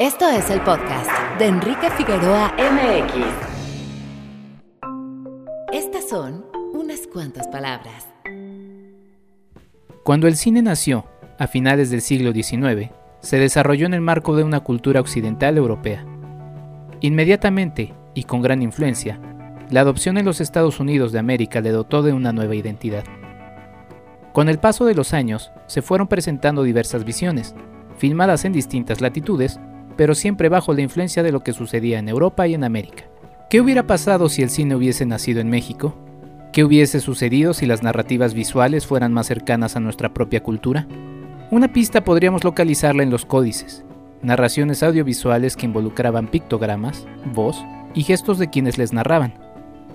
[0.00, 3.22] Esto es el podcast de Enrique Figueroa MX.
[5.74, 8.08] Estas son unas cuantas palabras.
[10.02, 11.04] Cuando el cine nació,
[11.38, 12.90] a finales del siglo XIX,
[13.20, 16.06] se desarrolló en el marco de una cultura occidental europea.
[17.02, 19.20] Inmediatamente, y con gran influencia,
[19.68, 23.04] la adopción en los Estados Unidos de América le dotó de una nueva identidad.
[24.32, 27.54] Con el paso de los años, se fueron presentando diversas visiones,
[27.98, 29.60] filmadas en distintas latitudes,
[30.00, 33.04] pero siempre bajo la influencia de lo que sucedía en Europa y en América.
[33.50, 35.94] ¿Qué hubiera pasado si el cine hubiese nacido en México?
[36.54, 40.88] ¿Qué hubiese sucedido si las narrativas visuales fueran más cercanas a nuestra propia cultura?
[41.50, 43.84] Una pista podríamos localizarla en los códices,
[44.22, 47.62] narraciones audiovisuales que involucraban pictogramas, voz
[47.92, 49.34] y gestos de quienes les narraban.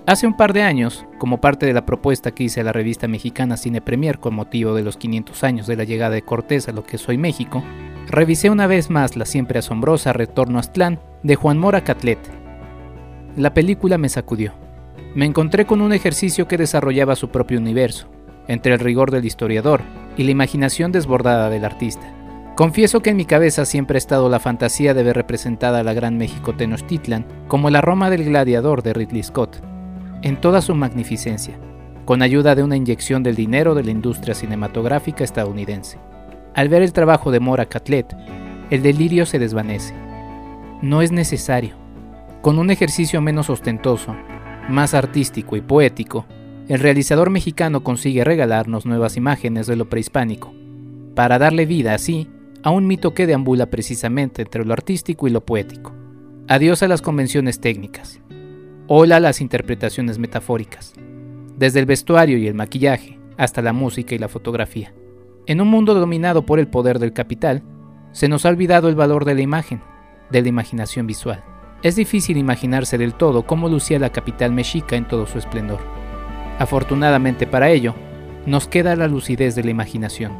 [0.06, 3.08] Hace un par de años, como parte de la propuesta que hice a la revista
[3.08, 6.72] mexicana Cine Premier con motivo de los 500 años de la llegada de Cortés a
[6.72, 7.64] lo que soy México,
[8.08, 12.18] revisé una vez más la siempre asombrosa Retorno a Aztlán de Juan Mora Catlet.
[13.36, 14.52] La película me sacudió.
[15.14, 18.08] Me encontré con un ejercicio que desarrollaba su propio universo,
[18.48, 19.80] entre el rigor del historiador
[20.16, 22.12] y la imaginación desbordada del artista.
[22.54, 25.92] Confieso que en mi cabeza siempre ha estado la fantasía de ver representada a la
[25.92, 29.62] gran México Tenochtitlan como la Roma del gladiador de Ridley Scott,
[30.22, 31.58] en toda su magnificencia,
[32.06, 35.98] con ayuda de una inyección del dinero de la industria cinematográfica estadounidense.
[36.56, 38.16] Al ver el trabajo de Mora Catlet,
[38.70, 39.92] el delirio se desvanece.
[40.80, 41.76] No es necesario.
[42.40, 44.16] Con un ejercicio menos ostentoso,
[44.70, 46.24] más artístico y poético,
[46.68, 50.54] el realizador mexicano consigue regalarnos nuevas imágenes de lo prehispánico,
[51.14, 52.26] para darle vida así
[52.62, 55.92] a un mito que deambula precisamente entre lo artístico y lo poético.
[56.48, 58.18] Adiós a las convenciones técnicas.
[58.86, 60.94] Hola a las interpretaciones metafóricas.
[61.58, 64.94] Desde el vestuario y el maquillaje hasta la música y la fotografía.
[65.46, 67.62] En un mundo dominado por el poder del capital,
[68.10, 69.80] se nos ha olvidado el valor de la imagen,
[70.28, 71.44] de la imaginación visual.
[71.84, 75.78] Es difícil imaginarse del todo cómo lucía la capital mexica en todo su esplendor.
[76.58, 77.94] Afortunadamente para ello,
[78.44, 80.32] nos queda la lucidez de la imaginación.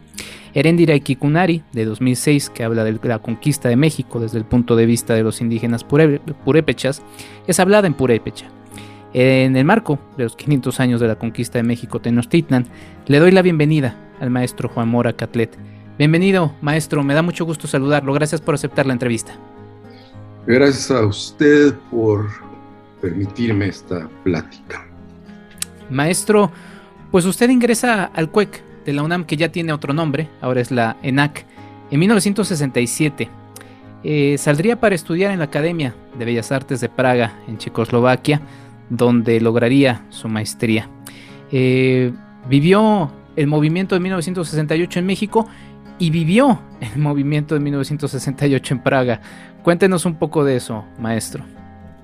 [0.55, 4.87] Erendira Kikunari, de 2006, que habla de la conquista de México desde el punto de
[4.87, 7.03] vista de los indígenas purépechas,
[7.49, 8.47] es hablada en purépecha.
[9.13, 12.67] En el marco de los 500 años de la conquista de México Tenochtitlan,
[13.07, 15.59] le doy la bienvenida al maestro Juan Mora Catlet.
[15.99, 18.13] Bienvenido, maestro, me da mucho gusto saludarlo.
[18.13, 19.35] Gracias por aceptar la entrevista.
[20.47, 22.29] Gracias a usted por
[23.01, 24.87] permitirme esta plática.
[25.91, 26.53] Maestro,
[27.11, 30.71] pues usted ingresa al CUEC de la UNAM, que ya tiene otro nombre, ahora es
[30.71, 31.47] la ENAC,
[31.91, 33.29] en 1967.
[34.03, 38.43] Eh, saldría para estudiar en la Academia de Bellas Artes de Praga, en Checoslovaquia,
[38.91, 40.91] donde lograría su maestría.
[41.51, 42.13] Eh,
[42.49, 45.49] vivió el movimiento de 1968 en México
[45.99, 49.21] y vivió el movimiento de 1968 en Praga.
[49.63, 51.45] Cuéntenos un poco de eso, maestro.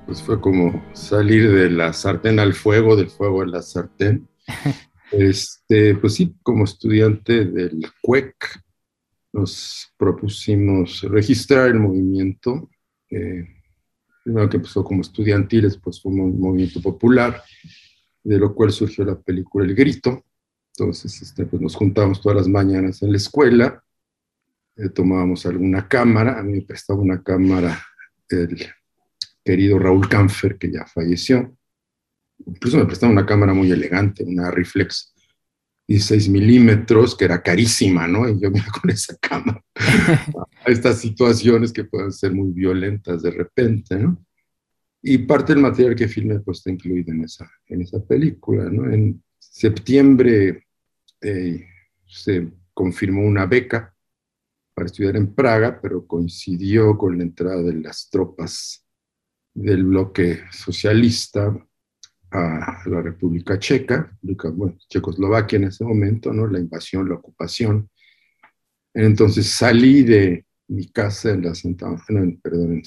[0.07, 4.27] Pues fue como salir de la sartén al fuego, del fuego a la sartén.
[5.11, 8.35] Este, pues sí, como estudiante del CUEC,
[9.33, 12.69] nos propusimos registrar el movimiento,
[13.11, 13.47] eh,
[14.25, 17.43] primero que empezó como estudiantil, después fue un movimiento popular,
[18.23, 20.25] de lo cual surgió la película El Grito.
[20.77, 23.83] Entonces este, pues nos juntábamos todas las mañanas en la escuela,
[24.77, 27.81] eh, tomábamos alguna cámara, a mí me prestaba una cámara
[28.29, 28.67] el
[29.45, 31.57] querido Raúl Canfer, que ya falleció,
[32.47, 35.15] incluso me prestaba una cámara muy elegante, una reflex
[35.91, 38.29] 16 milímetros, que era carísima, ¿no?
[38.29, 43.23] Y yo me iba con esa cámara a estas situaciones que pueden ser muy violentas
[43.23, 44.25] de repente, ¿no?
[45.03, 48.89] Y parte del material que filmé pues está incluido en esa, en esa película, ¿no?
[48.93, 50.67] En septiembre
[51.21, 51.67] eh,
[52.07, 53.93] se confirmó una beca
[54.75, 58.87] para estudiar en Praga, pero coincidió con la entrada de las tropas
[59.53, 61.53] del bloque socialista
[62.31, 64.17] a la República Checa,
[64.55, 66.47] bueno, Checoslovaquia en ese momento, ¿no?
[66.47, 67.91] La invasión, la ocupación.
[68.95, 71.87] Entonces salí de mi casa en la Santa,
[72.43, 72.83] perdón, en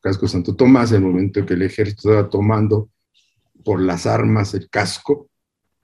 [0.00, 2.90] casco Santo Tomás, en el momento en que el ejército estaba tomando
[3.64, 5.28] por las armas el casco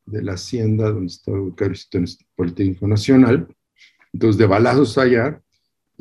[0.06, 3.48] de la hacienda donde estaba ubicado el Politécnico Nacional.
[4.12, 5.41] Entonces, de balazos allá,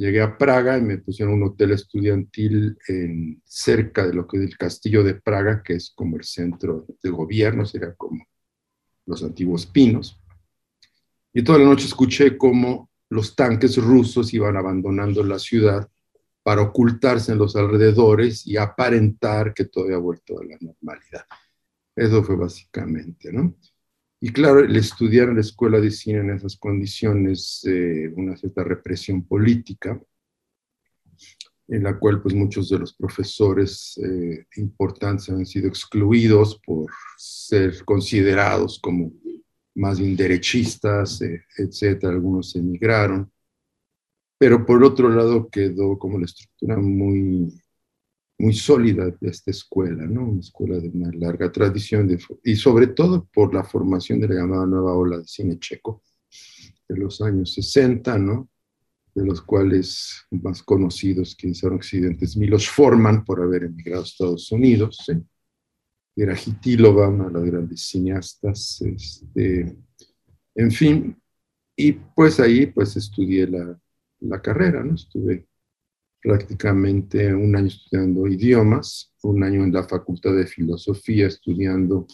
[0.01, 4.43] Llegué a Praga y me pusieron un hotel estudiantil en, cerca de lo que es
[4.45, 8.25] el castillo de Praga, que es como el centro de gobierno, sería como
[9.05, 10.19] los antiguos pinos.
[11.31, 15.87] Y toda la noche escuché cómo los tanques rusos iban abandonando la ciudad
[16.41, 21.27] para ocultarse en los alrededores y aparentar que todo había vuelto a la normalidad.
[21.95, 23.55] Eso fue básicamente, ¿no?
[24.23, 28.63] Y claro, el estudiar en la escuela de cine en esas condiciones, eh, una cierta
[28.63, 29.99] represión política,
[31.67, 37.83] en la cual pues muchos de los profesores eh, importantes han sido excluidos por ser
[37.83, 39.11] considerados como
[39.73, 43.31] más bien derechistas, eh, etcétera, algunos emigraron,
[44.37, 47.60] pero por otro lado quedó como la estructura muy
[48.41, 50.27] muy sólida de esta escuela, ¿no?
[50.27, 54.35] Una escuela de una larga tradición de, y sobre todo por la formación de la
[54.41, 56.01] llamada nueva ola de cine checo
[56.89, 58.49] de los años 60, ¿no?
[59.13, 64.51] De los cuales más conocidos que son occidentes Milos Forman por haber emigrado a Estados
[64.51, 65.13] Unidos, ¿sí?
[66.15, 69.77] Era Hitilova, una de las grandes cineastas, este,
[70.55, 71.15] en fin,
[71.75, 73.79] y pues ahí pues estudié la,
[74.21, 74.95] la carrera, ¿no?
[74.95, 75.45] Estuve
[76.21, 82.05] prácticamente un año estudiando idiomas, un año en la Facultad de Filosofía estudiando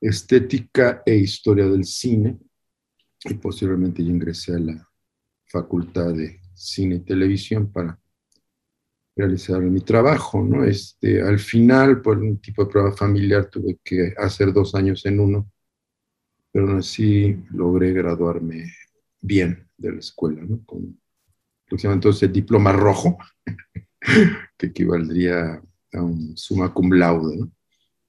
[0.00, 2.38] estética e historia del cine
[3.24, 4.88] y posteriormente yo ingresé a la
[5.46, 7.98] Facultad de Cine y Televisión para
[9.16, 10.64] realizar mi trabajo, ¿no?
[10.64, 15.20] Este, al final, por un tipo de prueba familiar, tuve que hacer dos años en
[15.20, 15.50] uno,
[16.52, 18.70] pero aún así logré graduarme
[19.20, 20.60] bien de la escuela, ¿no?
[21.68, 23.18] Lo que se llama entonces el diploma rojo,
[24.56, 25.60] que equivaldría
[25.92, 27.36] a un summa cum laude.
[27.36, 27.50] ¿no?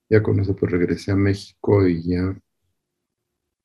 [0.10, 2.38] Ya con eso pues regresé a México y ya,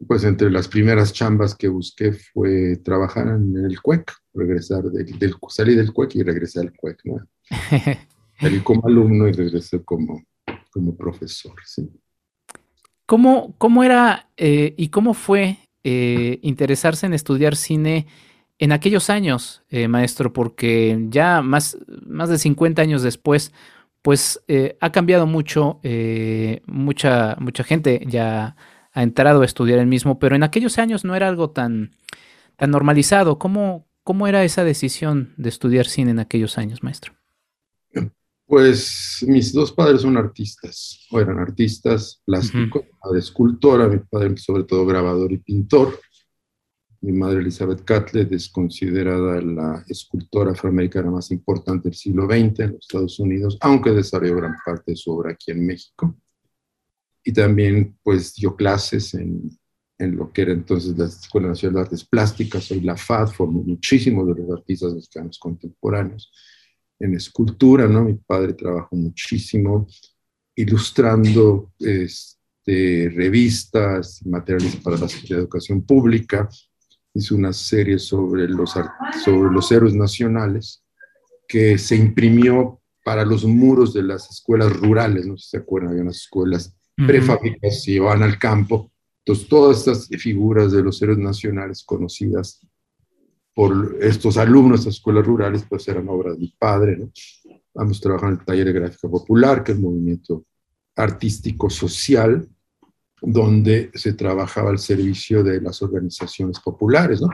[0.06, 5.34] pues entre las primeras chambas que busqué fue trabajar en el CUEC, regresar del, del
[5.48, 7.26] salir del CUEC y regresé al CUEC, ¿no?
[8.40, 10.20] Salí como alumno y regresé como,
[10.72, 11.88] como profesor, sí.
[13.06, 18.06] ¿Cómo, cómo era eh, y cómo fue eh, interesarse en estudiar cine
[18.62, 21.76] en aquellos años, eh, maestro, porque ya más,
[22.06, 23.52] más de 50 años después,
[24.02, 28.54] pues eh, ha cambiado mucho, eh, mucha, mucha gente ya
[28.92, 31.90] ha entrado a estudiar el mismo, pero en aquellos años no era algo tan,
[32.54, 33.36] tan normalizado.
[33.40, 37.14] ¿Cómo, ¿Cómo era esa decisión de estudiar cine en aquellos años, maestro?
[38.46, 44.62] Pues mis dos padres son artistas, o eran artistas plásticos, de escultora, mi padre sobre
[44.62, 45.98] todo grabador y pintor,
[47.02, 52.72] mi madre Elizabeth Catlett es considerada la escultora afroamericana más importante del siglo XX en
[52.72, 56.16] los Estados Unidos, aunque desarrolló gran parte de su obra aquí en México.
[57.24, 59.50] Y también pues dio clases en,
[59.98, 63.62] en lo que era entonces la Escuela Nacional de Artes Plásticas, soy la FAD, formó
[63.62, 66.32] muchísimos de los artistas mexicanos contemporáneos
[67.00, 68.04] en escultura, ¿no?
[68.04, 69.88] Mi padre trabajó muchísimo
[70.54, 76.48] ilustrando este, revistas, materiales para la Educación Pública,
[77.14, 78.74] hizo una serie sobre los,
[79.24, 80.82] sobre los héroes nacionales
[81.46, 85.90] que se imprimió para los muros de las escuelas rurales, no sé si se acuerdan,
[85.90, 88.90] había unas escuelas prefabricadas y iban al campo.
[89.24, 92.66] Entonces, todas estas figuras de los héroes nacionales conocidas
[93.54, 97.10] por estos alumnos de las escuelas rurales, pues eran obras de mi padre, ¿no?
[97.74, 100.44] Vamos a trabajar en el taller de gráfica popular, que es un movimiento
[100.96, 102.48] artístico social
[103.22, 107.28] donde se trabajaba al servicio de las organizaciones populares, ¿no?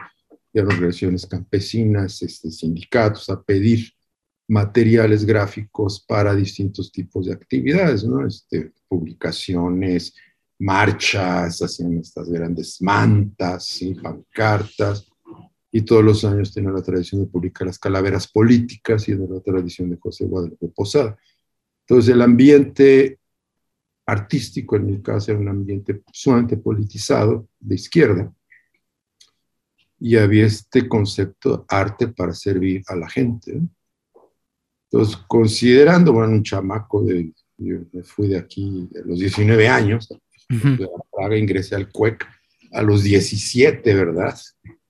[0.53, 3.91] y a organizaciones campesinas, este, sindicatos, a pedir
[4.49, 8.27] materiales gráficos para distintos tipos de actividades, ¿no?
[8.27, 10.15] Este, publicaciones,
[10.59, 15.07] marchas, hacían estas grandes mantas y pancartas,
[15.71, 19.41] y todos los años tenía la tradición de publicar las calaveras políticas y de la
[19.41, 21.17] tradición de José Guadalupe Posada.
[21.87, 23.18] Entonces el ambiente
[24.09, 28.33] artístico en mi caso era un ambiente sumamente politizado de izquierda
[30.01, 33.61] y había este concepto arte para servir a la gente.
[34.91, 40.09] Entonces, considerando, bueno, un chamaco de, yo me fui de aquí a los 19 años,
[40.49, 42.27] de Praga ingresé al CUEC
[42.73, 44.39] a los 17, ¿verdad?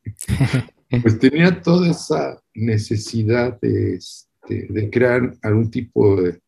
[1.02, 6.40] pues tenía toda esa necesidad de, este, de crear algún tipo de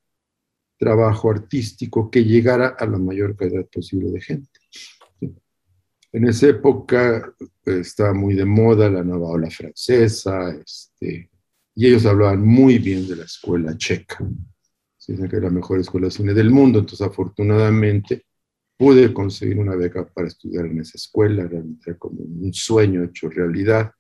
[0.80, 4.58] trabajo artístico que llegara a la mayor cantidad posible de gente.
[6.10, 11.30] En esa época pues, estaba muy de moda la nueva ola francesa, este,
[11.74, 14.26] y ellos hablaban muy bien de la escuela checa.
[15.06, 18.24] Dicen que era la mejor escuela de cine del mundo, entonces afortunadamente
[18.78, 23.28] pude conseguir una beca para estudiar en esa escuela, realmente era como un sueño hecho
[23.28, 23.92] realidad.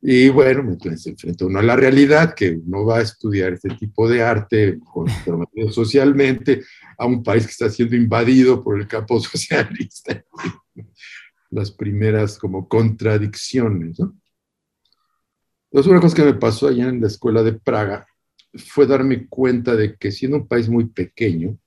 [0.00, 3.70] Y bueno, entonces se enfrenta uno a la realidad que uno va a estudiar este
[3.70, 6.62] tipo de arte comprometido socialmente
[6.96, 10.24] a un país que está siendo invadido por el campo socialista.
[11.50, 13.98] Las primeras como contradicciones.
[13.98, 14.16] ¿no?
[15.70, 18.06] Entonces, una cosa que me pasó allá en la escuela de Praga
[18.54, 21.58] fue darme cuenta de que siendo un país muy pequeño,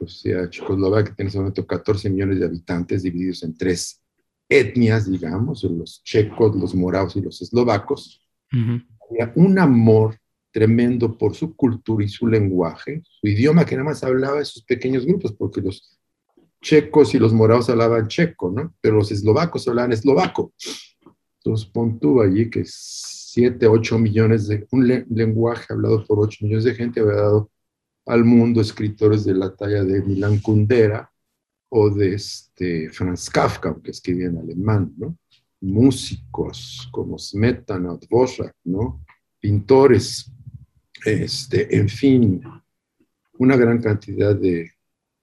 [0.00, 4.02] o sea, Checoslovaquia tiene en ese momento 14 millones de habitantes divididos en tres
[4.48, 8.22] etnias, digamos, los checos, los moravos y los eslovacos,
[9.10, 10.18] había un amor
[10.52, 14.62] tremendo por su cultura y su lenguaje, su idioma que nada más hablaba de sus
[14.62, 15.98] pequeños grupos, porque los
[16.62, 18.74] checos y los moravos hablaban checo, ¿no?
[18.80, 20.54] Pero los eslovacos hablaban eslovaco.
[21.38, 26.64] Entonces pon tú allí que 7, 8 millones de, un lenguaje hablado por 8 millones
[26.64, 27.50] de gente había dado
[28.06, 31.12] al mundo escritores de la talla de Milan Kundera,
[31.68, 35.18] o de este Franz Kafka, que escribía en alemán, ¿no?
[35.60, 39.04] Músicos como Smetana, Dvorak, ¿no?
[39.40, 40.30] Pintores,
[41.04, 42.42] este, en fin,
[43.38, 44.72] una gran cantidad de,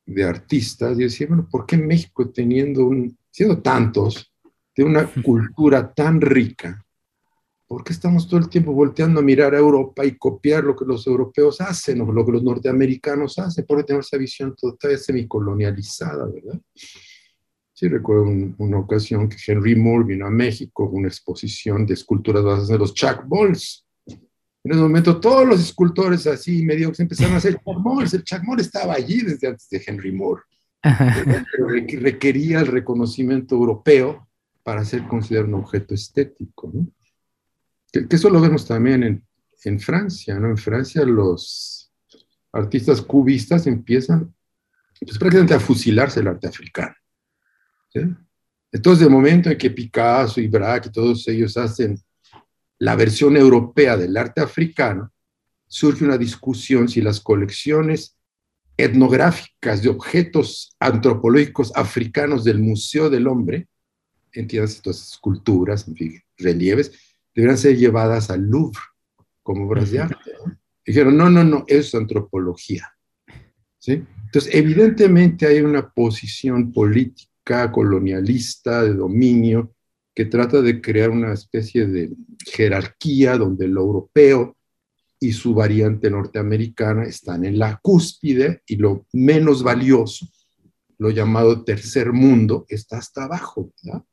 [0.06, 1.00] de artistas.
[1.00, 4.34] Y decía, bueno, ¿por qué México teniendo un, siendo tantos,
[4.76, 6.83] de una cultura tan rica,
[7.68, 10.86] ¿Por qué estamos todo el tiempo volteando a mirar a Europa y copiar lo que
[10.86, 13.66] los europeos hacen o lo que los norteamericanos hacen?
[13.66, 16.60] ¿Por qué tenemos esa visión todavía semicolonializada, verdad?
[17.74, 18.26] Sí, recuerdo
[18.58, 22.94] una ocasión que Henry Moore vino a México, una exposición de esculturas basadas en los
[22.94, 23.86] Chuck Balls.
[24.06, 28.14] En ese momento todos los escultores así medio empezaron a hacer Chuck Balls.
[28.14, 30.44] El Chuck Moore estaba allí desde antes de Henry Moore.
[30.82, 34.28] Pero requería el reconocimiento europeo
[34.64, 36.70] para ser considerado un objeto estético.
[36.74, 36.88] ¿no?
[37.94, 40.50] Que, eso lo vemos también en, Francia, ¿no?
[40.50, 41.90] En Francia los
[42.52, 44.36] artistas cubistas empiezan
[45.00, 46.94] pues, prácticamente a fusilarse el arte africano.
[48.74, 51.98] Entonces, de momento en que Picasso y Braque y todos ellos hacen
[52.78, 55.14] la versión europea del arte africano,
[55.66, 58.18] surge una discusión si las colecciones
[58.76, 63.70] etnográficas de objetos antropológicos africanos del Museo del Hombre,
[64.34, 66.92] entiendes, estas esculturas, en fin, relieves,
[67.34, 68.80] deberían ser llevadas al Louvre
[69.42, 70.32] como obras de arte.
[70.86, 72.90] Dijeron, no, no, no, eso es antropología.
[73.80, 74.04] ¿Sí?
[74.26, 79.76] Entonces, evidentemente hay una posición política, colonialista, de dominio,
[80.16, 82.12] que trata de crear una especie de
[82.46, 84.56] jerarquía donde lo europeo
[85.20, 90.28] y su variante norteamericana están en la cúspide y lo menos valioso,
[90.98, 93.72] lo llamado tercer mundo, está hasta abajo.
[93.84, 94.04] ¿verdad?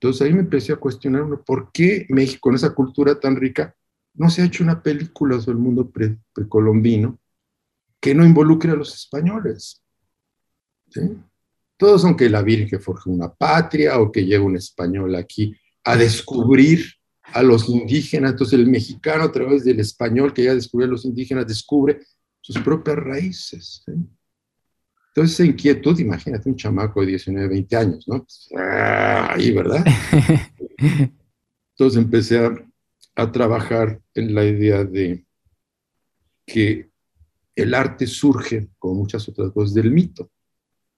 [0.00, 3.74] Entonces ahí me empecé a cuestionar, ¿por qué México, con esa cultura tan rica,
[4.14, 5.90] no se ha hecho una película sobre el mundo
[6.32, 7.18] precolombino
[8.00, 9.82] que no involucre a los españoles?
[11.76, 15.96] Todos son que la Virgen forjó una patria o que llega un español aquí a
[15.96, 16.84] descubrir
[17.22, 18.32] a los indígenas.
[18.32, 22.00] Entonces el mexicano a través del español que ya descubrió a los indígenas descubre
[22.40, 23.84] sus propias raíces.
[25.18, 28.20] Entonces, esa inquietud, imagínate un chamaco de 19, 20 años, ¿no?
[28.20, 29.84] Pues, ahí, ¿verdad?
[31.76, 32.38] Entonces empecé
[33.16, 35.26] a, trabajar en la idea de
[36.46, 36.88] que
[37.56, 40.30] el arte surge, como muchas otras cosas, del mito.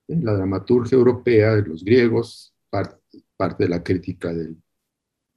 [0.07, 4.55] La dramaturgia europea, de los griegos, parte, parte de la crítica del,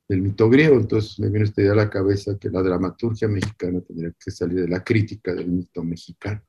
[0.10, 0.76] del, mito griego.
[0.76, 4.60] Entonces me viene esta idea a la cabeza que la dramaturgia mexicana tendría que salir
[4.60, 6.42] de la crítica del mito mexicano.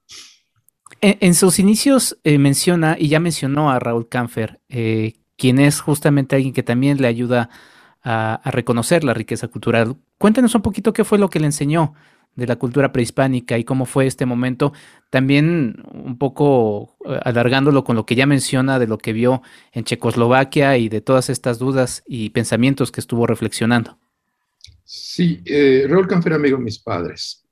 [1.01, 6.37] En, sus inicios eh, menciona, y ya mencionó a Raúl Canfer, eh, quien es justamente
[6.37, 7.51] alguien que también le ayuda
[8.03, 9.97] a, reconocer la riqueza cultural.
[10.19, 11.95] Cuéntenos un poquito qué fue lo que le enseñó
[12.37, 14.73] de la cultura prehispánica y cómo fue este momento,
[15.11, 19.85] también un poco eh, alargándolo con lo que ya menciona de lo que vio en
[19.85, 23.99] Checoslovaquia y de todas estas dudas y pensamientos que estuvo reflexionando.
[24.85, 25.43] Sí,
[25.89, 27.45] Raúl Canfer amigo de mis padres.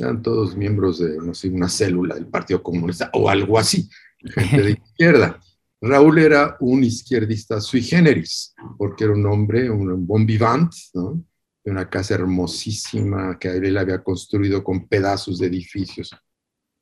[0.00, 3.88] Eran todos miembros de, no sé, una célula del Partido Comunista o algo así,
[4.18, 5.40] gente de izquierda.
[5.82, 11.24] Raúl era un izquierdista sui generis, porque era un hombre, un bon vivant, ¿no?
[11.64, 16.10] de una casa hermosísima que él había construido con pedazos de edificios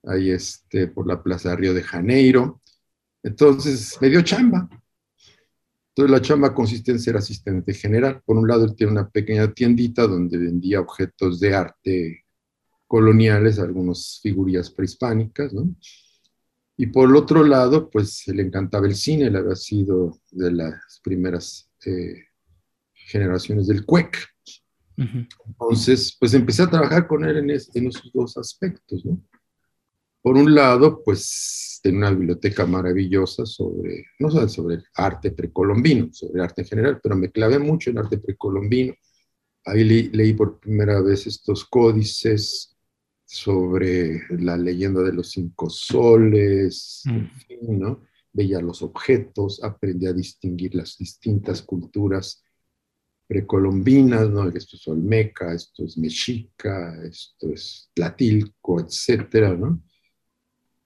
[0.04, 2.62] ahí este, por la plaza de Río de Janeiro.
[3.22, 4.68] Entonces me dio chamba.
[5.88, 8.22] Entonces la chamba consiste en ser asistente general.
[8.25, 12.25] Por un lado, él tiene una pequeña tiendita donde vendía objetos de arte
[12.88, 15.68] coloniales, algunas figurillas prehispánicas, ¿no?
[16.76, 21.00] Y por el otro lado, pues le encantaba el cine, él había sido de las
[21.02, 22.25] primeras eh,
[22.95, 24.16] generaciones del CUEC.
[24.97, 29.23] Entonces, pues empecé a trabajar con él en, esos dos aspectos, ¿no?
[30.21, 36.42] Por un lado, pues tenía una biblioteca maravillosa sobre, no solo sobre arte precolombino, sobre
[36.42, 38.95] arte en general, pero me clavé mucho en arte precolombino.
[39.64, 42.77] Ahí leí por primera vez estos códices
[43.30, 47.30] sobre la leyenda de los cinco soles, en mm.
[47.47, 48.00] fin, ¿no?
[48.32, 52.42] Veía los objetos, aprendí a distinguir las distintas culturas
[53.26, 54.49] precolombinas, ¿no?
[54.49, 59.82] Esto es olmeca, esto es mexica, esto es tlatilco, etcétera, ¿no?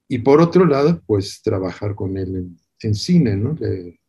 [0.08, 3.54] Y por otro lado, pues trabajar con él en, cine, ¿no?
[3.54, 4.00] Le,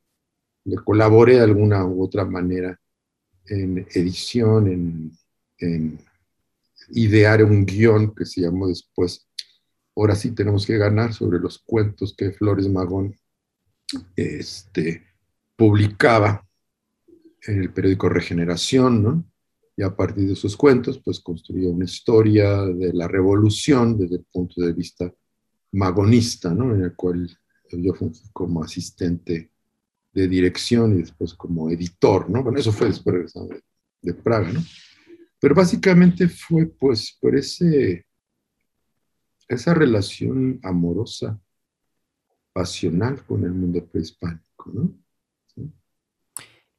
[0.83, 2.79] colaboré de alguna u otra manera
[3.45, 5.11] en edición, en,
[5.59, 5.99] en
[6.91, 9.27] idear un guion que se llamó después
[9.95, 13.15] Ahora sí tenemos que ganar sobre los cuentos que Flores Magón
[14.15, 15.03] este,
[15.55, 16.47] publicaba
[17.45, 19.25] en el periódico Regeneración, ¿no?
[19.75, 24.25] Y a partir de esos cuentos, pues construyó una historia de la revolución desde el
[24.31, 25.11] punto de vista
[25.71, 26.73] magonista, ¿no?
[26.73, 27.29] En el cual
[27.71, 29.51] yo fui como asistente
[30.13, 32.43] de dirección y después como editor, ¿no?
[32.43, 33.61] Bueno, eso fue después de,
[34.01, 34.63] de Praga, ¿no?
[35.43, 38.05] Pero básicamente fue pues por ese,
[39.49, 41.37] esa relación amorosa,
[42.53, 44.95] pasional con el mundo prehispánico, ¿no?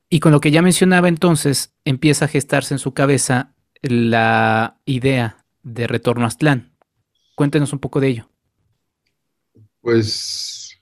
[0.08, 5.44] Y con lo que ya mencionaba entonces, empieza a gestarse en su cabeza la idea
[5.62, 6.74] de retorno a Aztlán.
[7.34, 8.30] Cuéntenos un poco de ello.
[9.82, 10.80] Pues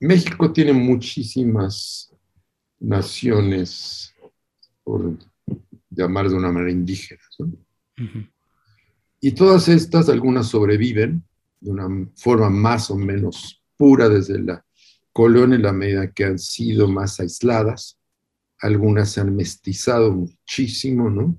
[0.00, 2.12] México tiene muchísimas
[2.80, 4.12] naciones,
[4.82, 5.16] por
[5.90, 7.20] llamar de una manera indígena.
[9.20, 11.22] Y todas estas, algunas sobreviven
[11.60, 14.64] de una forma más o menos pura desde la
[15.12, 17.98] Colón en la medida que han sido más aisladas,
[18.60, 21.36] algunas se han mestizado muchísimo, ¿no?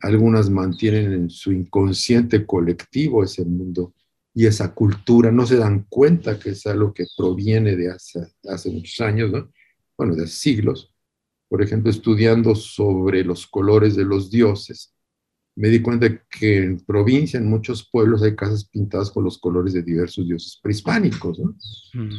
[0.00, 3.94] Algunas mantienen en su inconsciente colectivo ese mundo
[4.32, 8.70] y esa cultura, no se dan cuenta que es algo que proviene de hace, hace
[8.70, 9.50] muchos años, ¿no?
[9.98, 10.89] Bueno, de siglos.
[11.50, 14.94] Por ejemplo, estudiando sobre los colores de los dioses,
[15.56, 19.74] me di cuenta que en provincia, en muchos pueblos, hay casas pintadas con los colores
[19.74, 21.56] de diversos dioses prehispánicos, ¿no?
[21.92, 22.10] Mm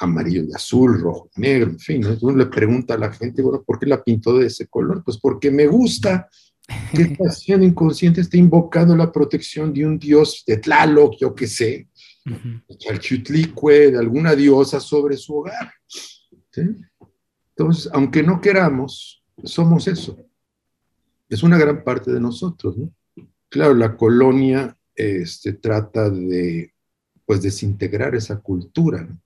[0.00, 2.04] amarillo y azul, rojo, negro, en fin.
[2.20, 5.02] Uno le pregunta a la gente, bueno, ¿por qué la pintó de ese color?
[5.04, 6.28] Pues porque me gusta
[6.92, 11.46] que esta acción inconsciente esté invocando la protección de un dios de Tlaloc, yo qué
[11.46, 11.88] sé,
[12.26, 12.60] uh
[13.64, 15.72] de alguna diosa sobre su hogar.
[17.56, 20.18] Entonces, aunque no queramos, somos eso.
[21.28, 22.92] Es una gran parte de nosotros, ¿no?
[23.48, 26.72] Claro, la colonia este, trata de
[27.24, 29.20] pues desintegrar esa cultura, ¿no?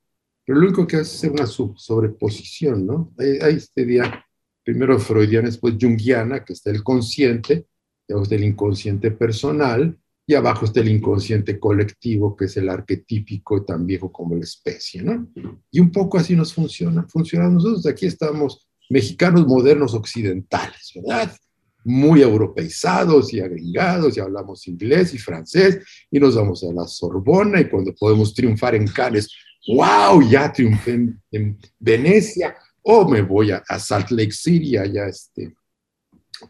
[0.45, 3.13] Pero lo único que hace es una sobreposición, ¿no?
[3.19, 4.25] Hay, este día,
[4.65, 7.67] primero freudiana, después junguiana, que está el consciente,
[8.07, 13.65] debajo está el inconsciente personal, y abajo está el inconsciente colectivo, que es el arquetípico
[13.65, 15.27] tan viejo como la especie, ¿no?
[15.71, 17.07] Y un poco así nos funciona.
[17.09, 17.87] Funciona nosotros.
[17.87, 21.35] Aquí estamos mexicanos modernos occidentales, ¿verdad?
[21.83, 25.79] Muy europeizados y agregados, y hablamos inglés y francés,
[26.11, 29.31] y nos vamos a la Sorbona, y cuando podemos triunfar en Cannes,
[29.75, 35.55] wow, ya triunfé en, Venecia, o me voy a, Salt Lake City, allá este,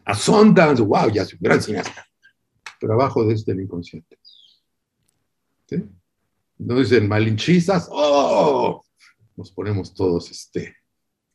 [0.03, 2.08] a Sundance, wow, ya soy un gran cineasta.
[2.79, 4.17] Pero abajo de este el inconsciente.
[5.67, 5.83] ¿Sí?
[6.57, 8.83] No dicen malinchistas, oh,
[9.35, 10.75] nos ponemos todos este,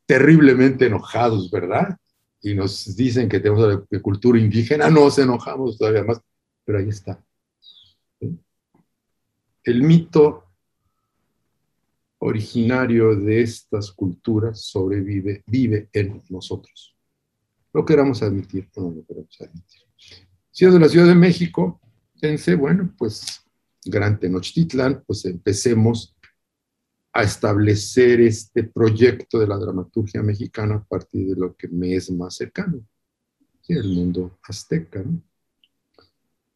[0.07, 1.96] terriblemente enojados, ¿verdad?
[2.42, 6.20] Y nos dicen que tenemos la cultura indígena, nos enojamos todavía más,
[6.64, 7.24] pero ahí está.
[9.62, 10.44] El mito
[12.18, 16.94] originario de estas culturas sobrevive, vive en nosotros.
[17.72, 19.84] Lo queramos admitir o no lo queramos admitir.
[20.55, 21.81] Si es de la Ciudad de México,
[22.21, 23.45] pensé, bueno, pues
[23.85, 26.14] Gran Tenochtitlan, pues empecemos
[27.12, 32.09] a establecer este proyecto de la dramaturgia mexicana a partir de lo que me es
[32.12, 32.87] más cercano,
[33.67, 35.05] el mundo azteca.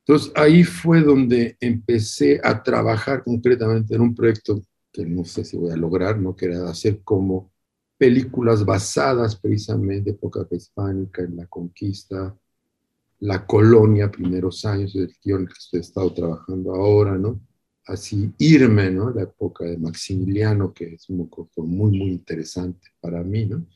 [0.07, 5.57] Entonces ahí fue donde empecé a trabajar concretamente en un proyecto que no sé si
[5.57, 7.51] voy a lograr, no que hacer como
[7.97, 12.39] películas basadas precisamente en época prehispánica, en la conquista,
[13.21, 17.41] la colonia, primeros años del guion que he estado trabajando ahora, ¿no?
[17.89, 19.11] así irme, ¿no?
[19.11, 23.67] La época de Maximiliano, que es muy, muy, interesante para mí, ¿no?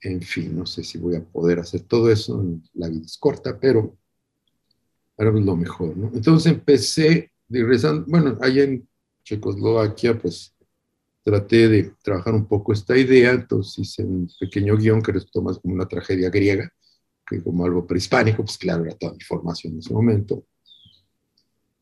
[0.00, 3.58] En fin, no sé si voy a poder hacer todo eso, la vida es corta,
[3.58, 3.96] pero
[5.18, 6.10] ahora es lo mejor, ¿no?
[6.14, 8.88] Entonces empecé, regresando, bueno, allá en
[9.24, 10.54] Checoslovaquia, pues
[11.24, 15.58] traté de trabajar un poco esta idea, entonces hice un pequeño guion que resultó más
[15.58, 16.72] como una tragedia griega,
[17.32, 20.44] que como algo prehispánico, pues claro, era toda mi formación en ese momento.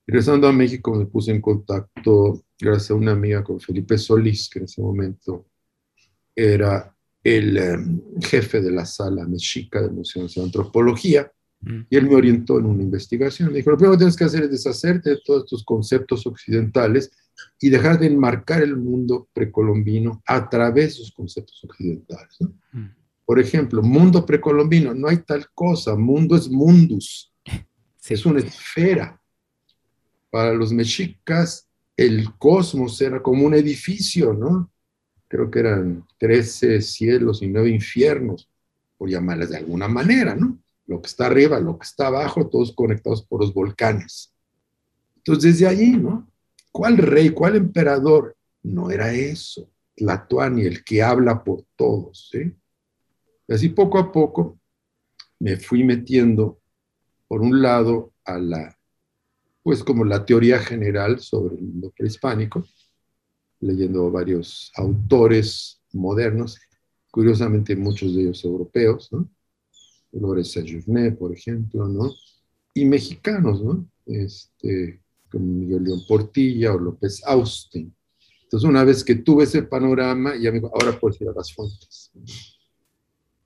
[0.07, 4.59] Regresando a México me puse en contacto, gracias a una amiga, con Felipe Solís, que
[4.59, 5.47] en ese momento
[6.35, 11.81] era el em, jefe de la sala mexica del Museo de Antropología, mm.
[11.91, 13.51] y él me orientó en una investigación.
[13.51, 17.11] Me dijo, lo primero que tienes que hacer es deshacerte de todos estos conceptos occidentales
[17.61, 22.37] y dejar de enmarcar el mundo precolombino a través de sus conceptos occidentales.
[22.73, 23.00] Mm.
[23.31, 27.33] Por ejemplo, mundo precolombino, no hay tal cosa, mundo es mundus,
[28.09, 29.23] es una esfera
[30.31, 34.73] para los mexicas el cosmos era como un edificio, ¿no?
[35.29, 38.51] Creo que eran 13 cielos y nueve infiernos,
[38.99, 40.59] por llamarles de alguna manera, ¿no?
[40.89, 44.35] Lo que está arriba, lo que está abajo, todos conectados por los volcanes.
[45.19, 46.29] Entonces, desde allí, ¿no?
[46.73, 48.37] ¿Cuál rey, cuál emperador?
[48.65, 49.71] No era eso.
[49.95, 52.57] Tlatuani, el que habla por todos, ¿sí?
[53.51, 54.61] Y así poco a poco
[55.41, 56.61] me fui metiendo,
[57.27, 58.77] por un lado, a la
[59.63, 62.65] pues como la teoría general sobre el mundo prehispánico,
[63.59, 66.59] leyendo varios autores modernos,
[67.11, 69.29] curiosamente muchos de ellos europeos, ¿no?
[70.13, 72.15] Dolores Journet, por ejemplo, ¿no?
[72.73, 73.85] Y mexicanos, ¿no?
[74.07, 77.93] Este, como Miguel León Portilla o López Austin.
[78.45, 82.13] Entonces, una vez que tuve ese panorama, ya me ahora puedo ir a las fuentes.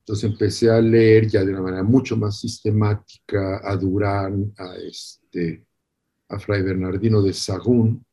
[0.04, 5.64] Entonces empecé a leer ya de una manera mucho más sistemática a Durán, a este,
[6.28, 8.04] a Fray Bernardino de Sagún,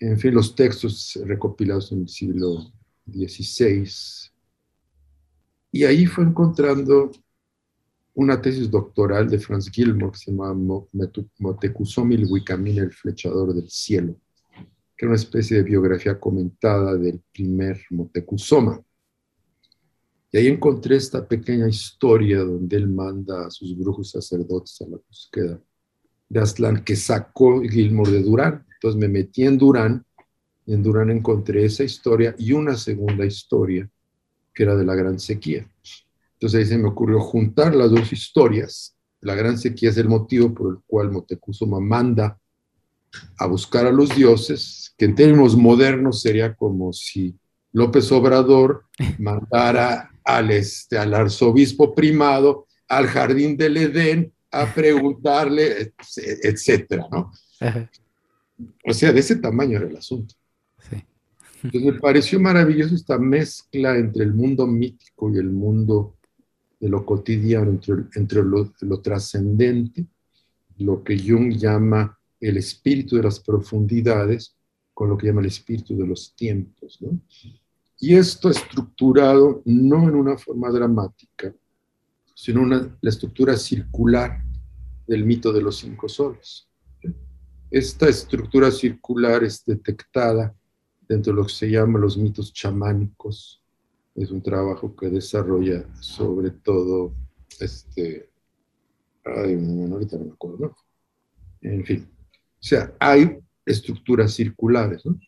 [0.00, 2.72] en fin, los textos recopilados en el siglo
[3.06, 3.88] XVI.
[5.70, 7.10] Y ahí fue encontrando
[8.14, 10.54] una tesis doctoral de Franz Gilmore que se llama
[11.38, 14.16] Motecuzoma Wicamina, el flechador del cielo,
[14.96, 18.80] que era una especie de biografía comentada del primer Motecuzoma.
[20.34, 24.96] Y ahí encontré esta pequeña historia donde él manda a sus brujos sacerdotes a la
[24.96, 25.60] búsqueda
[26.28, 28.66] de Aztlán que sacó Gilmore de Durán.
[28.74, 30.04] Entonces me metí en Durán
[30.66, 33.88] y en Durán encontré esa historia y una segunda historia
[34.52, 35.70] que era de la Gran Sequía.
[36.32, 38.96] Entonces ahí se me ocurrió juntar las dos historias.
[39.20, 42.40] La Gran Sequía es el motivo por el cual Motecuzoma manda
[43.38, 47.38] a buscar a los dioses, que en términos modernos sería como si
[47.70, 48.86] López Obrador
[49.20, 55.92] mandara al, este, al arzobispo primado al jardín del Edén a preguntarle,
[56.42, 57.30] etcétera, ¿no?
[58.84, 60.34] O sea, de ese tamaño era el asunto.
[61.62, 66.18] Entonces me pareció maravilloso esta mezcla entre el mundo mítico y el mundo
[66.78, 70.06] de lo cotidiano, entre, entre lo, lo trascendente,
[70.76, 74.54] lo que Jung llama el espíritu de las profundidades,
[74.92, 76.98] con lo que llama el espíritu de los tiempos.
[77.00, 77.18] ¿no?
[77.98, 81.54] Y esto estructurado no en una forma dramática,
[82.34, 84.42] sino una, la estructura circular
[85.06, 86.68] del mito de los cinco soles.
[87.70, 90.54] Esta estructura circular es detectada
[91.08, 93.62] dentro de lo que se llama los mitos chamánicos.
[94.14, 97.12] Es un trabajo que desarrolla sobre todo,
[97.60, 98.30] este,
[99.24, 99.54] ay,
[99.90, 100.76] ahorita no me acuerdo, ¿no?
[101.62, 105.18] En fin, o sea, hay estructuras circulares, ¿no?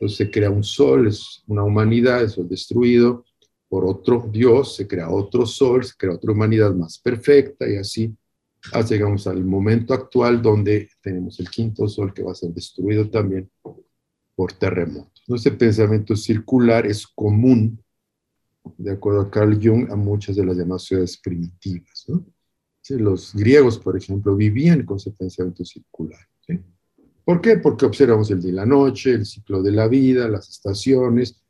[0.00, 3.24] Entonces se crea un sol, es una humanidad, el sol destruido
[3.68, 8.16] por otro Dios, se crea otro sol, se crea otra humanidad más perfecta y así
[8.72, 13.08] hasta llegamos al momento actual donde tenemos el quinto sol que va a ser destruido
[13.08, 13.48] también
[14.34, 15.22] por terremotos.
[15.28, 17.80] Este pensamiento circular es común,
[18.76, 22.06] de acuerdo a Carl Jung, a muchas de las demás ciudades primitivas.
[22.88, 26.26] Los griegos, por ejemplo, vivían con ese pensamiento circular.
[27.30, 27.58] ¿Por qué?
[27.58, 31.40] Porque observamos el día y la noche, el ciclo de la vida, las estaciones,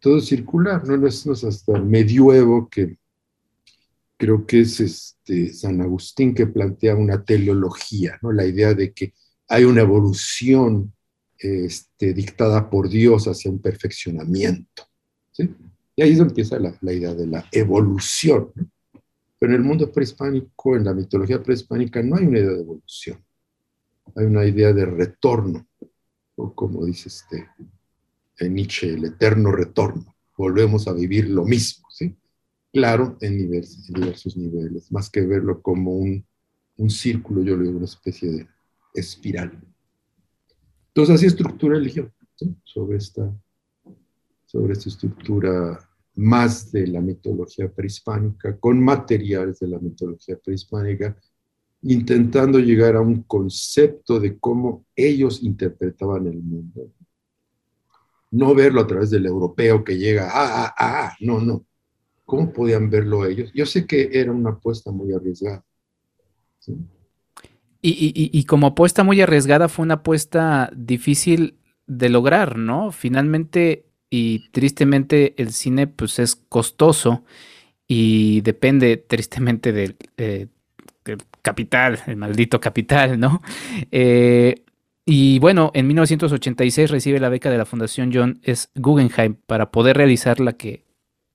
[0.00, 0.96] todo circular, ¿no?
[0.96, 2.96] No es, hasta el medioevo que
[4.16, 8.32] creo que es este San Agustín que plantea una teleología, ¿no?
[8.32, 9.12] La idea de que
[9.46, 10.94] hay una evolución
[11.38, 14.84] este, dictada por Dios hacia un perfeccionamiento,
[15.32, 15.54] ¿sí?
[15.96, 18.70] Y ahí es donde empieza la, la idea de la evolución, ¿no?
[19.38, 23.25] Pero en el mundo prehispánico, en la mitología prehispánica, no hay una idea de evolución.
[24.14, 25.66] Hay una idea de retorno,
[26.36, 27.48] o como dice este,
[28.38, 30.14] en Nietzsche, el eterno retorno.
[30.36, 32.16] Volvemos a vivir lo mismo, ¿sí?
[32.72, 36.24] Claro, en, diversos niveles, más que verlo como un,
[36.90, 38.48] círculo, yo le digo una especie de
[38.92, 39.58] espiral.
[40.88, 42.12] Entonces así estructura el religión,
[42.64, 43.32] sobre, esta,
[44.44, 45.78] sobre esta estructura
[46.16, 51.16] más de la mitología prehispánica, con materiales de la mitología prehispánica,
[51.88, 56.90] intentando llegar a un concepto de cómo ellos interpretaban el mundo.
[58.30, 61.64] No verlo a través del europeo que llega, ah, ah, ah, no, no.
[62.24, 63.52] ¿Cómo podían verlo ellos?
[63.54, 65.64] Yo sé que era una apuesta muy arriesgada.
[67.80, 72.90] Y, y, como apuesta muy arriesgada fue una apuesta difícil de lograr, ¿no?
[72.90, 77.24] Finalmente y tristemente el cine pues es costoso
[77.86, 80.48] y depende tristemente eh,
[81.42, 83.42] capital, el maldito capital, ¿no?
[83.90, 84.64] Eh,
[85.04, 88.68] y bueno, en 1986 recibe la beca de la Fundación John S.
[88.74, 90.84] Guggenheim para poder realizar la que,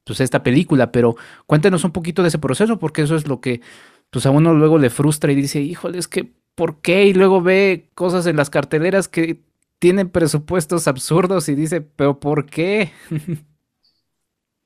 [0.03, 1.15] pues esta película, pero
[1.47, 3.61] cuéntanos un poquito de ese proceso, porque eso es lo que,
[4.09, 7.05] pues a uno luego le frustra y dice, híjole, es que, ¿por qué?
[7.05, 9.39] Y luego ve cosas en las carteleras que
[9.79, 12.91] tienen presupuestos absurdos y dice, pero ¿por qué?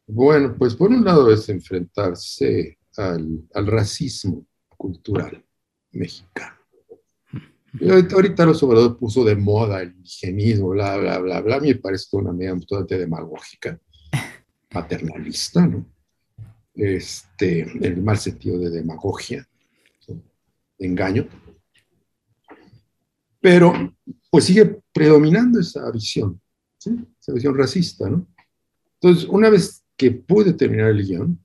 [0.08, 5.44] Bueno, pues por un lado es enfrentarse al, racismo cultural
[5.92, 6.56] mexicano.
[8.14, 11.56] ahorita los obradores puso de moda el ingenismo, bla, bla, bla, bla.
[11.58, 13.80] A mí me parece una medida totalmente demagógica,
[14.70, 15.86] paternalista, ¿no?
[16.74, 19.48] Este, el mal sentido de demagogia,
[20.08, 21.28] de engaño.
[23.40, 23.96] Pero
[24.30, 26.42] pues sigue predominando esa visión,
[26.78, 26.92] ¿sí?
[27.20, 28.28] esa visión racista, ¿no?
[29.00, 31.45] Entonces, una vez que pude terminar el guion,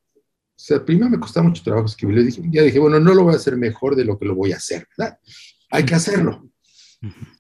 [0.63, 3.37] sea, primero me costaba mucho trabajo escribirlo, dije, ya dije, bueno, no lo voy a
[3.37, 5.19] hacer mejor de lo que lo voy a hacer, ¿verdad?
[5.71, 6.49] Hay que hacerlo.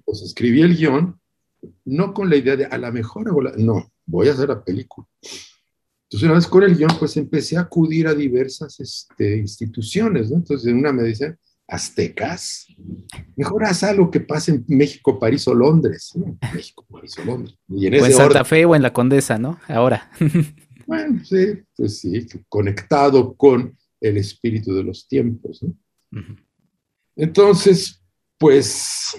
[0.05, 1.21] Pues escribí el guion,
[1.85, 3.53] no con la idea de a la mejor hago la...
[3.57, 5.07] No, voy a hacer la película.
[5.21, 10.39] Entonces, una vez con el guion, pues empecé a acudir a diversas este, instituciones, ¿no?
[10.39, 12.67] Entonces, en una me dicen, aztecas,
[13.37, 16.13] mejor haz algo que pase en México, París o Londres.
[16.53, 17.55] México, París o Londres.
[17.69, 19.61] Y en o en Santa Fe o en la Condesa, ¿no?
[19.69, 20.11] Ahora.
[20.90, 25.62] bueno, sí, pues sí, conectado con el espíritu de los tiempos.
[25.62, 25.72] ¿no?
[27.14, 28.03] Entonces,
[28.37, 29.14] pues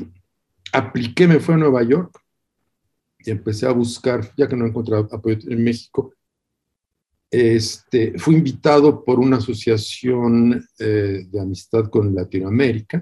[0.73, 2.19] apliqué, me fui a Nueva York
[3.19, 6.13] y empecé a buscar, ya que no encontré apoyo en México,
[7.29, 13.01] este, fui invitado por una asociación eh, de amistad con Latinoamérica,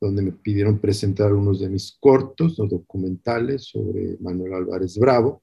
[0.00, 5.42] donde me pidieron presentar unos de mis cortos, los documentales sobre Manuel Álvarez Bravo.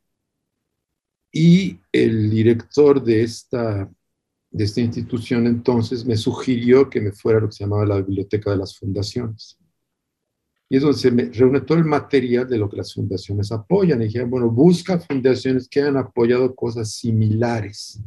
[1.36, 3.92] Y el director de esta,
[4.52, 8.02] de esta institución entonces me sugirió que me fuera a lo que se llamaba la
[8.02, 9.58] Biblioteca de las Fundaciones.
[10.70, 14.02] Y es donde se me reúne todo el material de lo que las fundaciones apoyan.
[14.02, 18.00] Y dije, bueno, busca fundaciones que hayan apoyado cosas similares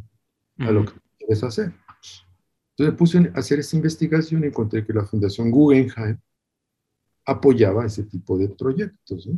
[0.58, 1.66] a lo que quieres hacer.
[1.66, 6.18] Entonces me puse a hacer esta investigación y encontré que la Fundación Guggenheim
[7.24, 9.28] apoyaba ese tipo de proyectos.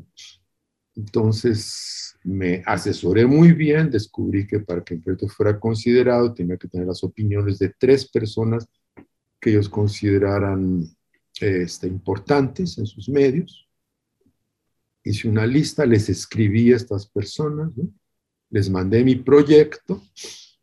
[0.99, 6.67] Entonces me asesoré muy bien, descubrí que para que el proyecto fuera considerado tenía que
[6.67, 8.69] tener las opiniones de tres personas
[9.41, 10.85] que ellos consideraran
[11.41, 13.69] este, importantes en sus medios.
[15.05, 17.71] Hice una lista, les escribí a estas personas,
[18.51, 20.03] les mandé mi proyecto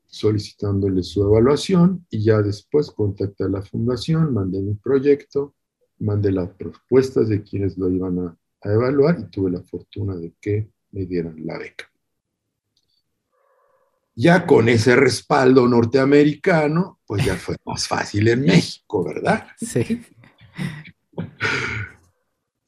[0.05, 5.55] solicitándoles su evaluación y ya después contacté a la fundación, mandé mi proyecto,
[5.99, 10.33] mandé las propuestas de quienes lo iban a, a evaluar y tuve la fortuna de
[10.41, 11.89] que me dieran la beca.
[14.15, 19.47] Ya con ese respaldo norteamericano, pues ya fue más fácil en México, ¿verdad?
[19.57, 20.01] Sí.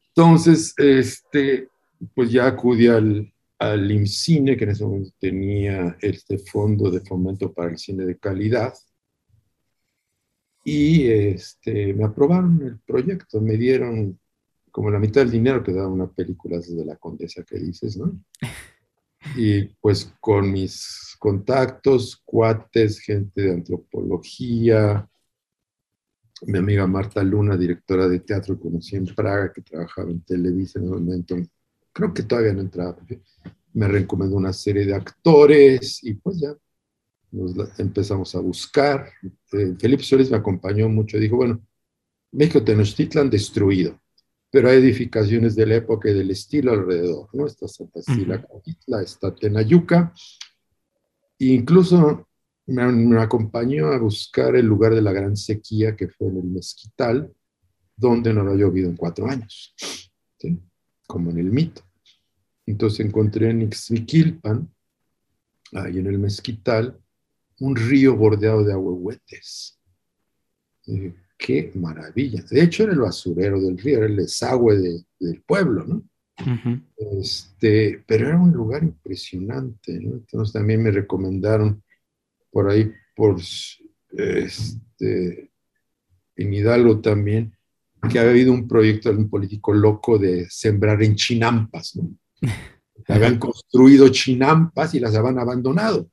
[0.10, 1.70] Entonces, este,
[2.14, 7.54] pues ya acudí al, al IMCINE, que en ese momento tenía este fondo de fomento
[7.54, 8.74] para el cine de calidad,
[10.66, 14.20] y este, me aprobaron el proyecto, me dieron
[14.78, 18.24] como la mitad del dinero que daba una película desde la condesa que dices, ¿no?
[19.36, 25.10] Y pues con mis contactos, cuates, gente de antropología,
[26.44, 30.78] mi amiga Marta Luna, directora de teatro que conocí en Praga, que trabajaba en Televisa
[30.78, 31.36] en el momento,
[31.92, 32.96] creo que todavía no entraba,
[33.74, 36.56] me recomendó una serie de actores y pues ya
[37.32, 39.10] nos empezamos a buscar.
[39.54, 41.66] Eh, Felipe Solís me acompañó mucho, dijo, bueno,
[42.32, 44.00] México Tenochtitlan destruido,
[44.58, 47.46] pero hay edificaciones de la época y del estilo alrededor, ¿no?
[47.46, 50.12] Está Santa Sila uh está Tenayuca,
[51.38, 52.28] e incluso
[52.66, 57.32] me, acompañó a buscar el lugar de la gran sequía que fue en el Mezquital,
[57.96, 59.76] donde no había llovido en cuatro años,
[60.40, 60.60] ¿sí?
[61.06, 61.84] como en el mito.
[62.66, 64.74] Entonces encontré en Ixmiquilpan,
[65.74, 67.00] ahí en el Mezquital,
[67.60, 69.80] un río bordeado de ahuehuetes.
[71.38, 72.44] Qué maravilla.
[72.50, 74.78] De hecho, era el basurero del río, era el desagüe
[75.20, 76.04] del pueblo, ¿no?
[76.98, 80.18] este, pero era un lugar impresionante, ¿no?
[80.18, 81.84] Entonces también me recomendaron
[82.52, 83.38] por ahí, por
[84.12, 85.52] este,
[86.36, 87.56] en Hidalgo también,
[88.12, 92.16] que había habido un proyecto de un político loco de sembrar en chinampas, ¿no?
[93.08, 96.10] Habían construido chinampas y las habían abandonado.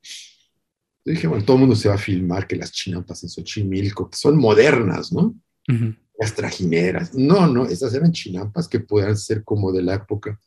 [1.05, 4.09] Yo dije, bueno, todo el mundo se va a filmar que las chinampas en Xochimilco,
[4.09, 5.35] que son modernas, ¿no?
[6.17, 7.13] Las trajineras.
[7.13, 10.39] No, no, esas eran chinampas que puedan ser como de la época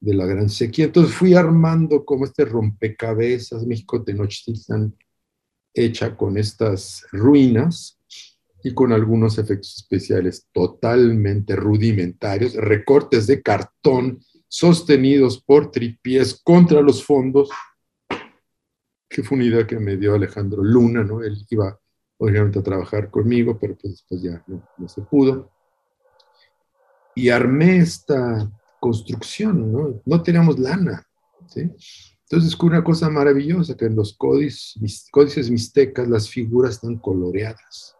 [0.00, 0.86] de la gran sequía.
[0.86, 4.94] Entonces fui armando como este rompecabezas México Tenochtitlan
[5.72, 7.98] hecha con estas ruinas
[8.64, 14.18] y con algunos efectos especiales totalmente rudimentarios, recortes de cartón
[14.48, 17.50] sostenidos por tripiés contra los fondos,
[19.08, 21.22] que fue una idea que me dio Alejandro Luna, ¿no?
[21.22, 21.78] Él iba
[22.18, 25.50] obviamente a trabajar conmigo, pero pues después ya no, se pudo.
[27.14, 30.02] Y armé esta construcción, ¿no?
[30.04, 31.06] No teníamos lana,
[31.46, 31.60] ¿sí?
[31.60, 37.96] Entonces descubrí una cosa maravillosa, que en los códices, códices mixtecas las figuras están coloreadas.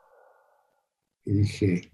[1.24, 1.92] Y dije,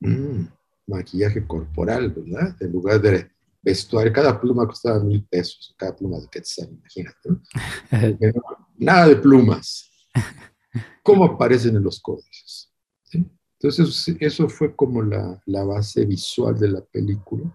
[0.00, 0.44] mmm,
[0.86, 2.54] maquillaje corporal, ¿verdad?
[2.60, 3.30] En lugar de
[3.62, 7.28] vestuario, cada pluma costaba mil pesos, cada pluma de Quetzal, imagínate.
[8.78, 9.90] Nada de plumas.
[11.02, 12.72] ¿Cómo aparecen en los códices?
[13.62, 17.54] Entonces, eso fue como la, la, base visual de la película.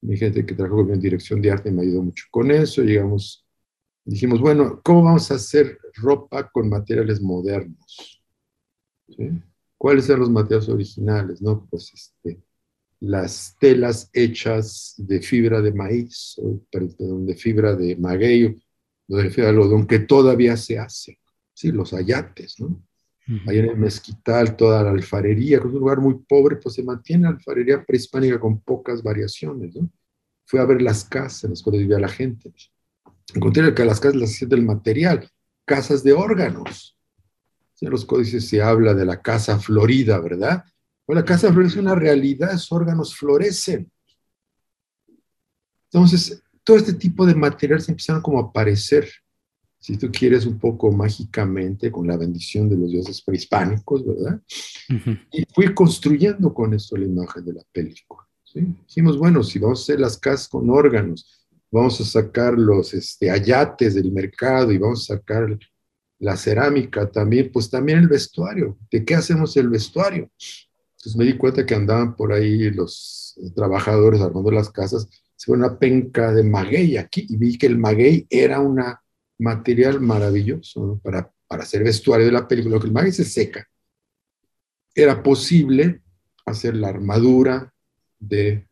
[0.00, 2.82] Mi gente que trabajó en dirección de arte me ayudó mucho con eso.
[2.82, 3.44] Llegamos,
[4.04, 8.22] dijimos, bueno, ¿cómo vamos a hacer ropa con materiales modernos?
[9.76, 11.42] ¿Cuáles eran los materiales originales?
[11.42, 12.40] No, pues este,
[13.00, 18.56] las telas hechas de fibra de maíz, o, de fibra de maguey,
[19.08, 21.18] de fibra de algodón, que todavía se hace,
[21.52, 21.72] ¿sí?
[21.72, 22.82] los ayates, ¿no?
[23.48, 26.84] Ahí en el Mezquital, toda la alfarería, que es un lugar muy pobre, pues se
[26.84, 29.90] mantiene la alfarería prehispánica con pocas variaciones, ¿no?
[30.44, 32.52] Fui a ver las casas en las cuales vivía la gente.
[33.34, 35.28] Encontré que las casas las hacían del material,
[35.64, 36.96] casas de órganos.
[37.80, 40.64] En los códices se habla de la casa florida, ¿verdad?
[41.14, 43.90] La casa florece una realidad, esos órganos florecen.
[45.90, 49.08] Entonces, todo este tipo de materiales empezaron como a aparecer,
[49.78, 54.42] si tú quieres, un poco mágicamente, con la bendición de los dioses prehispánicos, ¿verdad?
[55.30, 58.26] Y fui construyendo con esto la imagen de la película.
[58.42, 58.66] ¿sí?
[58.88, 63.30] Dijimos, bueno, si vamos a hacer las casas con órganos, vamos a sacar los este,
[63.30, 65.56] ayates del mercado y vamos a sacar
[66.18, 68.78] la cerámica también, pues también el vestuario.
[68.90, 70.30] ¿De qué hacemos el vestuario?
[70.98, 75.56] Entonces me di cuenta que andaban por ahí los trabajadores armando las casas, se fue
[75.56, 78.82] una penca de maguey aquí y vi que el maguey era un
[79.38, 83.68] material maravilloso para, para hacer vestuario de la película, que el maguey se seca.
[84.94, 86.02] Era posible
[86.46, 87.72] hacer la armadura
[88.18, 88.66] de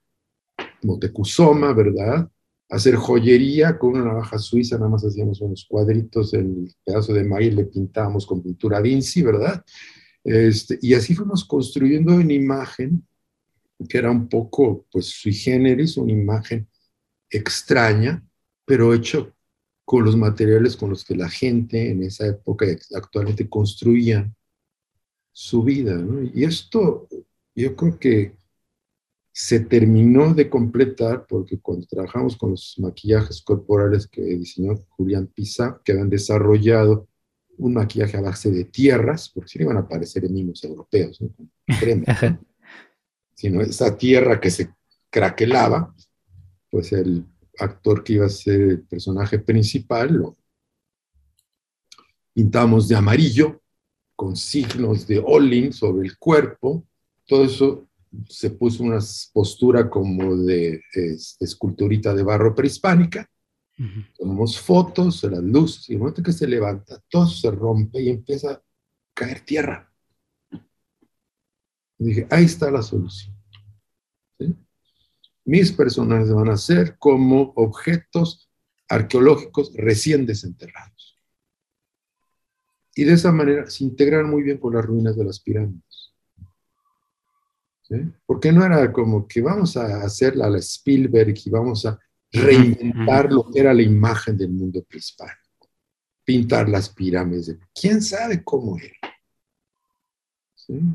[0.83, 2.29] Motecuzoma, ¿verdad?
[2.71, 7.51] Hacer joyería con una navaja suiza, nada más hacíamos unos cuadritos, el pedazo de maguey
[7.51, 9.63] le pintábamos con pintura Vinci, ¿verdad?
[10.25, 13.07] Este, y así fuimos construyendo una imagen
[13.89, 16.67] que era un poco, pues, sui generis, una imagen
[17.29, 18.25] extraña,
[18.65, 19.35] pero hecho
[19.85, 24.33] con los materiales con los que la gente en esa época actualmente construía
[25.31, 26.03] su vida.
[26.33, 27.07] Y esto
[27.55, 28.37] yo creo que
[29.33, 35.81] se terminó de completar porque cuando trabajamos con los maquillajes corporales que diseñó Julián Pisa,
[35.85, 37.09] que habían desarrollado
[37.59, 41.31] un maquillaje a base de tierras, porque si no iban a aparecer enemigos europeos, ¿no?
[43.35, 44.75] Sino esa tierra que se
[45.11, 45.95] craquelaba,
[46.71, 47.25] pues el
[47.59, 50.37] actor que iba a ser el personaje principal lo
[52.33, 53.61] pintamos de amarillo,
[54.17, 56.85] con signos de Olin sobre el cuerpo,
[57.27, 57.89] todo eso
[58.29, 58.99] se puso una
[59.33, 63.29] postura como de, de esculturita de barro prehispánica,
[64.17, 68.09] Tomamos fotos de las luces y el momento que se levanta, todo se rompe y
[68.09, 68.63] empieza a
[69.13, 69.93] caer tierra.
[71.99, 73.35] Y dije, ahí está la solución.
[75.45, 78.51] Mis personajes van a ser como objetos
[78.89, 81.21] arqueológicos recién desenterrados.
[82.95, 86.15] Y de esa manera se integran muy bien con las ruinas de las pirámides.
[88.25, 91.99] Porque no era como que vamos a hacer la Spielberg y vamos a
[92.35, 95.39] reinventar lo que era la imagen del mundo prehispánico.
[96.25, 97.57] Pintar las pirámides.
[97.75, 99.15] ¿Quién sabe cómo era?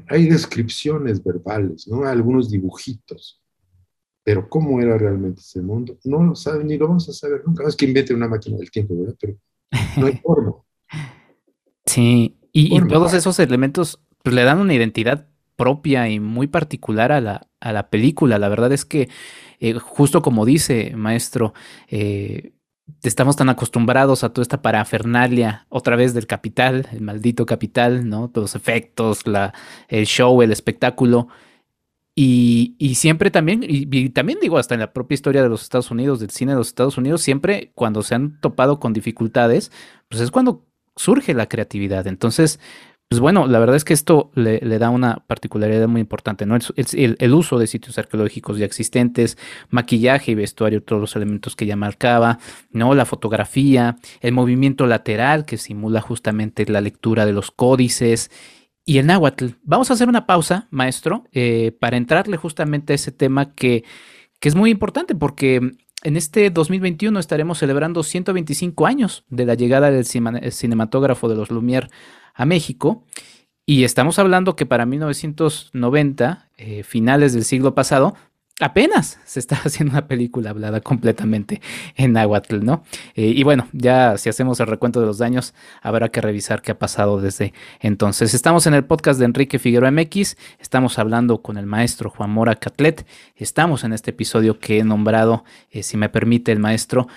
[0.07, 2.03] Hay descripciones verbales, ¿no?
[2.03, 3.41] Algunos dibujitos.
[4.23, 7.63] Pero cómo era realmente ese mundo, no lo saben ni lo vamos a saber nunca.
[7.63, 9.15] No es que invente una máquina del tiempo, ¿verdad?
[9.19, 9.37] Pero
[9.97, 10.55] no hay forma.
[11.85, 15.27] Sí, y, todos esos elementos pues, le dan una identidad
[15.59, 18.39] propia y muy particular a la, a la película.
[18.39, 19.09] La verdad es que,
[19.59, 21.53] eh, justo como dice maestro,
[21.89, 22.53] eh,
[23.03, 28.29] estamos tan acostumbrados a toda esta parafernalia otra vez del capital, el maldito capital, ¿no?
[28.29, 29.53] Todos los efectos, la,
[29.89, 31.27] el show, el espectáculo.
[32.15, 35.91] Y, y siempre también, y, también digo, hasta en la propia historia de los Estados
[35.91, 39.71] Unidos, del cine de los Estados Unidos, siempre cuando se han topado con dificultades,
[40.07, 42.07] pues es cuando surge la creatividad.
[42.07, 42.59] Entonces,
[43.09, 46.55] pues bueno, la verdad es que esto le, da una particularidad muy importante, ¿no?
[46.55, 49.35] El, el, uso de sitios arqueológicos ya existentes,
[49.71, 52.37] maquillaje y vestuario, todos los elementos que ya marcaba,
[52.69, 52.93] ¿no?
[52.93, 58.29] La fotografía, el movimiento lateral que simula justamente la lectura de los códices
[58.85, 59.47] y el náhuatl.
[59.63, 63.85] Vamos a hacer una pausa, maestro, eh, para entrarle justamente a ese tema que,
[64.39, 65.71] que es muy importante porque
[66.03, 71.89] en este 2021 estaremos celebrando 125 años de la llegada del cinematógrafo de los Lumière
[72.33, 73.03] a México.
[73.65, 78.15] Y estamos hablando que para 1990, eh, finales del siglo pasado,
[78.59, 81.61] apenas se está haciendo una película hablada completamente
[81.95, 82.83] en náhuatl, ¿no?
[83.15, 86.71] Eh, y bueno, ya si hacemos el recuento de los daños, habrá que revisar qué
[86.71, 88.33] ha pasado desde entonces.
[88.33, 92.55] Estamos en el podcast de Enrique Figueroa MX, estamos hablando con el maestro Juan Mora
[92.55, 93.05] Catlet,
[93.35, 97.07] estamos en este episodio que he nombrado, eh, si me permite el maestro,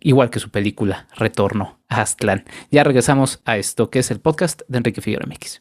[0.00, 2.44] igual que su película, Retorno Aztlán.
[2.70, 5.60] Ya regresamos a esto que es el podcast de Enrique Figueroa MX.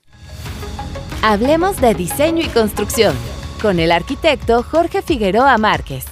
[1.23, 3.15] Hablemos de diseño y construcción
[3.61, 6.05] con el arquitecto Jorge Figueroa Márquez.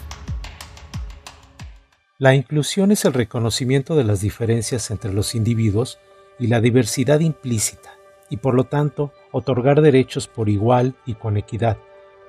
[2.19, 5.97] La inclusión es el reconocimiento de las diferencias entre los individuos
[6.37, 7.91] y la diversidad implícita,
[8.29, 11.77] y por lo tanto otorgar derechos por igual y con equidad,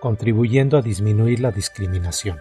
[0.01, 2.41] contribuyendo a disminuir la discriminación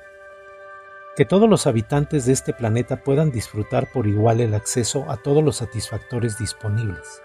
[1.17, 5.43] que todos los habitantes de este planeta puedan disfrutar por igual el acceso a todos
[5.43, 7.21] los satisfactores disponibles.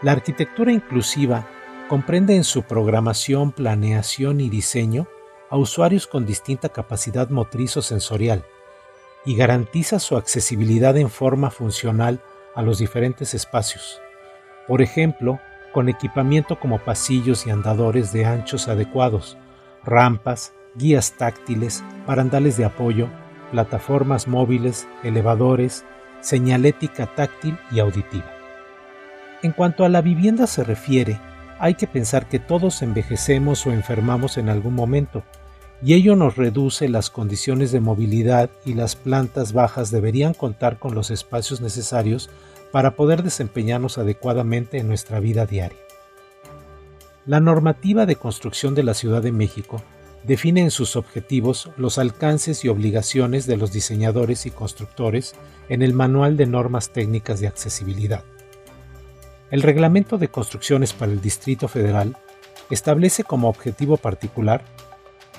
[0.00, 1.44] La arquitectura inclusiva
[1.92, 5.08] comprende en su programación, planeación y diseño
[5.50, 8.46] a usuarios con distinta capacidad motriz o sensorial
[9.26, 12.22] y garantiza su accesibilidad en forma funcional
[12.54, 14.00] a los diferentes espacios.
[14.66, 15.38] Por ejemplo,
[15.74, 19.36] con equipamiento como pasillos y andadores de anchos adecuados,
[19.84, 23.08] rampas, guías táctiles, barandales de apoyo,
[23.50, 25.84] plataformas móviles, elevadores,
[26.22, 28.32] señalética táctil y auditiva.
[29.42, 31.20] En cuanto a la vivienda se refiere,
[31.62, 35.22] hay que pensar que todos envejecemos o enfermamos en algún momento,
[35.80, 40.96] y ello nos reduce las condiciones de movilidad y las plantas bajas deberían contar con
[40.96, 42.30] los espacios necesarios
[42.72, 45.78] para poder desempeñarnos adecuadamente en nuestra vida diaria.
[47.26, 49.80] La normativa de construcción de la Ciudad de México
[50.24, 55.36] define en sus objetivos los alcances y obligaciones de los diseñadores y constructores
[55.68, 58.24] en el Manual de Normas Técnicas de Accesibilidad.
[59.52, 62.16] El Reglamento de Construcciones para el Distrito Federal
[62.70, 64.64] establece como objetivo particular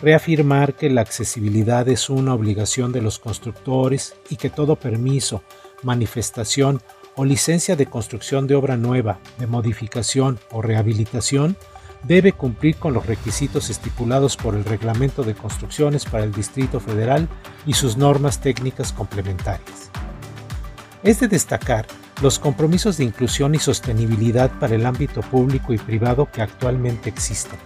[0.03, 5.41] reafirmar que la accesibilidad es una obligación de los constructores y que todo permiso,
[5.81, 6.79] manifestación
[7.15, 11.57] o licencia de construcción de obra nueva, de modificación o rehabilitación
[12.03, 17.27] debe cumplir con los requisitos estipulados por el Reglamento de Construcciones para el Distrito Federal
[17.65, 19.89] y sus normas técnicas complementarias.
[21.01, 21.87] Es de destacar
[22.21, 27.59] los compromisos de inclusión y sostenibilidad para el ámbito público y privado que actualmente existen,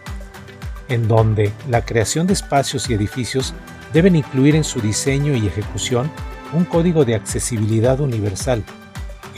[0.89, 3.53] en donde la creación de espacios y edificios
[3.93, 6.09] deben incluir en su diseño y ejecución
[6.53, 8.63] un código de accesibilidad universal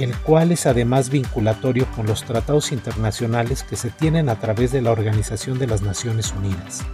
[0.03, 4.81] el cual es además vinculatorio con los tratados internacionales que se tienen a través de
[4.81, 6.85] la Organización de las Naciones Unidas.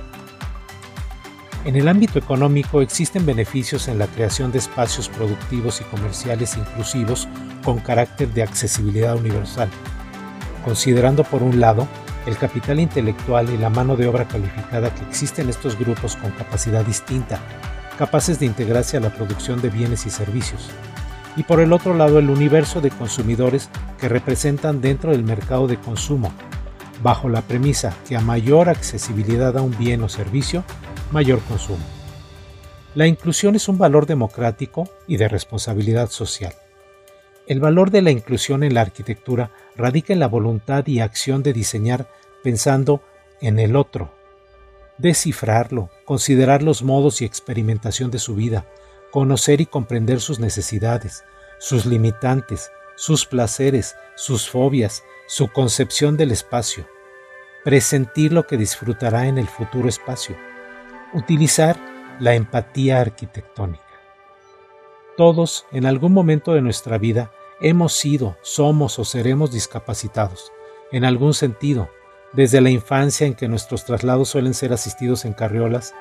[1.65, 7.27] En el ámbito económico existen beneficios en la creación de espacios productivos y comerciales inclusivos
[7.63, 9.67] con carácter de accesibilidad universal,
[10.63, 11.87] considerando por un lado
[12.27, 16.85] el capital intelectual y la mano de obra calificada que existen estos grupos con capacidad
[16.85, 17.39] distinta,
[17.97, 20.69] capaces de integrarse a la producción de bienes y servicios,
[21.35, 25.77] y por el otro lado el universo de consumidores que representan dentro del mercado de
[25.77, 26.31] consumo,
[27.01, 30.63] bajo la premisa que a mayor accesibilidad a un bien o servicio,
[31.11, 31.83] mayor consumo.
[32.95, 36.53] La inclusión es un valor democrático y de responsabilidad social.
[37.47, 41.53] El valor de la inclusión en la arquitectura radica en la voluntad y acción de
[41.53, 42.07] diseñar
[42.43, 43.01] pensando
[43.41, 44.11] en el otro,
[44.97, 48.65] descifrarlo, considerar los modos y experimentación de su vida,
[49.11, 51.23] conocer y comprender sus necesidades,
[51.59, 56.87] sus limitantes, sus placeres, sus fobias, su concepción del espacio,
[57.63, 60.35] presentir lo que disfrutará en el futuro espacio,
[61.13, 61.77] utilizar
[62.19, 63.83] la empatía arquitectónica.
[65.17, 67.31] Todos, en algún momento de nuestra vida,
[67.61, 70.51] hemos sido, somos o seremos discapacitados,
[70.91, 71.89] en algún sentido,
[72.33, 75.93] desde la infancia en que nuestros traslados suelen ser asistidos en carriolas,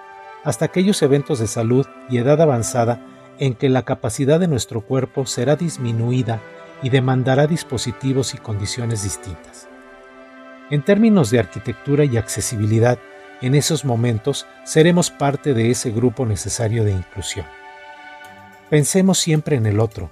[0.42, 3.00] hasta aquellos eventos de salud y edad avanzada
[3.38, 6.40] en que la capacidad de nuestro cuerpo será disminuida
[6.82, 9.68] y demandará dispositivos y condiciones distintas.
[10.70, 12.98] En términos de arquitectura y accesibilidad,
[13.44, 17.44] en esos momentos seremos parte de ese grupo necesario de inclusión.
[18.70, 20.10] Pensemos siempre en el otro.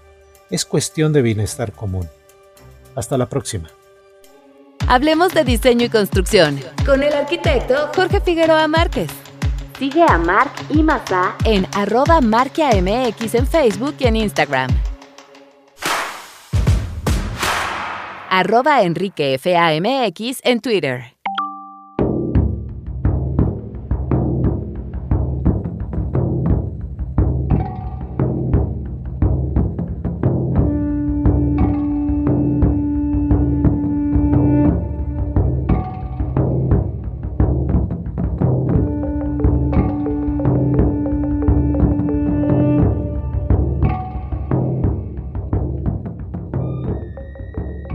[0.50, 2.06] Es cuestión de bienestar común.
[2.94, 3.70] Hasta la próxima.
[4.86, 9.10] Hablemos de diseño y construcción con el arquitecto Jorge Figueroa Márquez.
[9.78, 14.70] Sigue a Marc y Mazá en arroba marquiamx en Facebook y en Instagram.
[18.28, 21.21] Arroba enriquefamx en Twitter.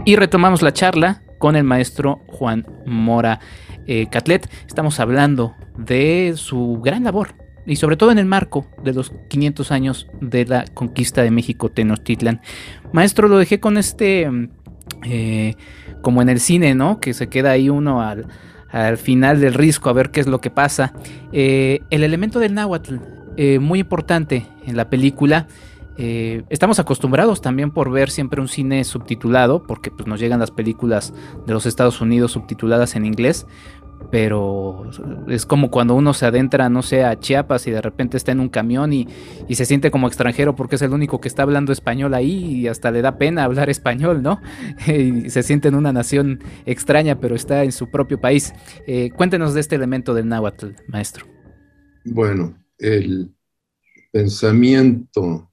[0.08, 3.40] Y retomamos la charla con el maestro Juan Mora
[3.86, 4.48] eh, Catlet.
[4.66, 7.34] Estamos hablando de su gran labor
[7.66, 11.68] y sobre todo en el marco de los 500 años de la conquista de México
[11.68, 12.40] Tenochtitlan.
[12.90, 14.30] Maestro, lo dejé con este,
[15.04, 15.56] eh,
[16.00, 17.00] como en el cine, ¿no?
[17.00, 20.48] Que se queda ahí uno al, final del risco a ver qué es lo que
[20.48, 20.94] pasa.
[21.32, 22.96] Eh, el elemento del náhuatl,
[23.60, 25.48] muy importante en la película.
[26.00, 30.52] Eh, estamos acostumbrados también por ver siempre un cine subtitulado, porque pues, nos llegan las
[30.52, 31.12] películas
[31.44, 33.46] de los Estados Unidos subtituladas en inglés,
[34.12, 34.88] pero
[35.26, 38.38] es como cuando uno se adentra, no sé, a Chiapas y de repente está en
[38.38, 39.08] un camión y,
[39.50, 42.92] se siente como extranjero porque es el único que está hablando español ahí y hasta
[42.92, 44.40] le da pena hablar español, ¿no?
[44.86, 48.54] y se siente en una nación extraña, pero está en su propio país.
[48.86, 51.26] Eh, cuéntenos de este elemento del náhuatl, maestro.
[52.04, 53.34] Bueno, el
[54.12, 55.47] pensamiento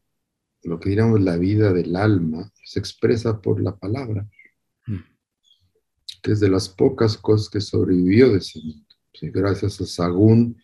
[0.66, 4.28] lo que diríamos la vida del alma, se expresa por la palabra,
[4.88, 4.99] mm.
[6.22, 8.86] que es de las pocas cosas que sobrevivió de ese mundo.
[9.22, 10.57] gracias a Sagún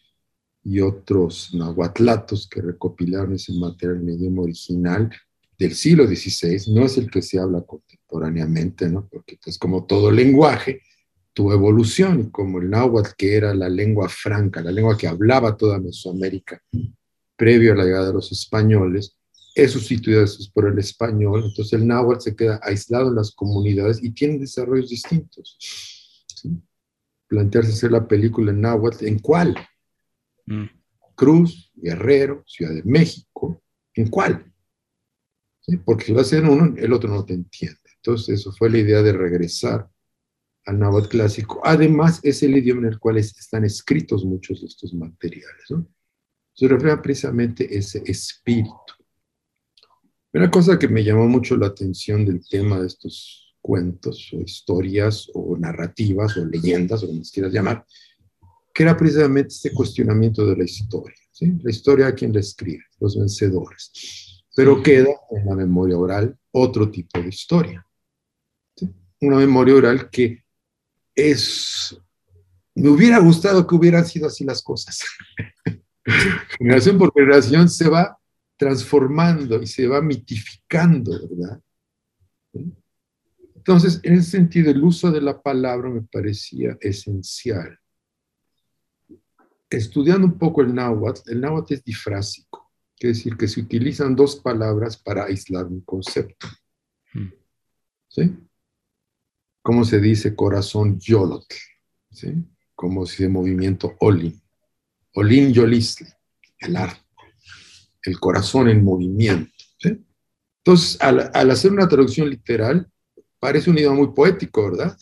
[0.63, 5.11] y otros nahuatlatos que recopilaron ese material en idioma original
[5.57, 9.07] del siglo XVI, no es el que se habla contemporáneamente, ¿no?
[9.11, 10.81] porque es pues, como todo lenguaje,
[11.33, 15.55] tuvo evolución, y como el náhuatl, que era la lengua franca, la lengua que hablaba
[15.55, 16.61] toda Mesoamérica
[17.37, 19.17] previo a la llegada de los españoles,
[19.53, 24.11] es sustituido por el español, entonces el náhuatl se queda aislado en las comunidades y
[24.11, 25.57] tiene desarrollos distintos.
[27.27, 29.55] Plantearse hacer la película en náhuatl, ¿en cuál?
[30.45, 30.65] Mm.
[31.15, 33.61] Cruz, Guerrero, Ciudad de México,
[33.93, 34.51] ¿en cuál?
[35.85, 37.77] Porque si lo hacen uno, el otro no te entiende.
[37.97, 39.89] Entonces, eso fue la idea de regresar
[40.65, 41.61] al náhuatl clásico.
[41.63, 45.65] Además, es el idioma en el cual están escritos muchos de estos materiales.
[46.53, 49.00] Se refleja precisamente ese espíritu.
[50.33, 55.29] Una cosa que me llamó mucho la atención del tema de estos cuentos o historias
[55.33, 57.85] o narrativas o leyendas o como quieras llamar,
[58.73, 61.17] que era precisamente este cuestionamiento de la historia.
[61.31, 61.59] ¿sí?
[61.61, 64.43] La historia a quien la escribe, los vencedores.
[64.55, 67.85] Pero queda en la memoria oral otro tipo de historia.
[69.19, 70.43] Una memoria oral que
[71.13, 71.97] es...
[72.73, 75.01] Me hubiera gustado que hubieran sido así las cosas.
[76.57, 78.17] generación por generación se va
[78.61, 81.59] transformando y se va mitificando, ¿verdad?
[83.55, 87.75] Entonces, en ese sentido, el uso de la palabra me parecía esencial.
[89.67, 94.35] Estudiando un poco el náhuatl, el náhuatl es difrásico, quiere decir que se utilizan dos
[94.35, 96.45] palabras para aislar un concepto.
[97.15, 97.31] Hmm.
[98.09, 98.37] ¿Sí?
[99.63, 101.55] ¿Cómo se dice corazón yolotl?
[102.11, 102.31] ¿Sí?
[102.75, 104.39] Como si de movimiento olin.
[105.15, 106.05] Olin yolisli,
[106.59, 107.10] el arte
[108.03, 109.51] el corazón en movimiento.
[110.63, 112.87] Entonces, al, hacer una traducción literal,
[113.39, 114.97] parece un idioma muy poético, ¿verdad?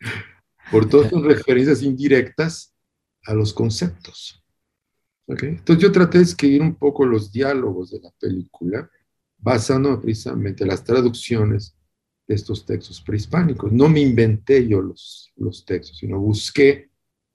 [0.70, 2.74] por todas sus referencias indirectas
[3.24, 4.42] a los conceptos.
[5.26, 8.90] Entonces yo traté de escribir un poco los diálogos de la película,
[9.38, 11.74] basándome precisamente en las traducciones
[12.26, 13.72] de estos textos prehispánicos.
[13.72, 16.90] No me inventé yo los textos, sino busqué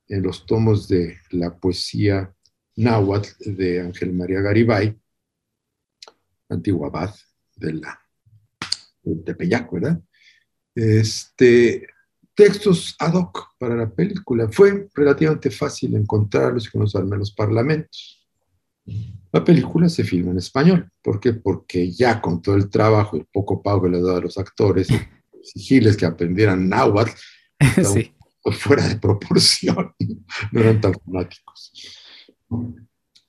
[0.07, 2.33] en los tomos de la poesía
[2.77, 4.97] náhuatl de Ángel María Garibay,
[6.49, 7.13] antiguo abad
[7.55, 7.99] de la
[9.03, 10.01] de Tepeyac, ¿verdad?
[10.75, 11.87] Este,
[12.35, 14.47] textos ad hoc para la película.
[14.51, 18.27] Fue relativamente fácil encontrarlos y conocerme en los parlamentos.
[19.31, 20.89] La película se filma en español.
[21.01, 21.33] ¿Por qué?
[21.33, 24.37] Porque ya con todo el trabajo y el poco pago que le daba a los
[24.37, 24.87] actores,
[25.33, 27.11] exigiles que aprendieran náhuatl,
[27.93, 28.13] sí.
[28.51, 29.93] fuera de proporción,
[30.51, 31.71] no eran tan fanáticos.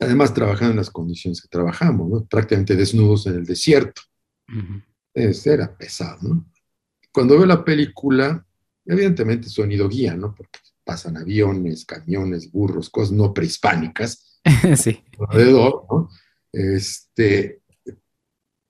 [0.01, 4.03] Además, trabajando en las condiciones que trabajamos, prácticamente desnudos en el desierto.
[5.15, 6.19] era pesado.
[6.23, 6.47] ¿no?
[7.13, 8.47] Cuando veo la película,
[8.85, 10.35] evidentemente sonido guía, ¿no?
[10.35, 14.41] Porque pasan aviones, camiones, burros, cosas no prehispánicas.
[14.77, 15.03] sí.
[15.29, 16.09] Alrededor, ¿no?
[16.53, 17.61] Este,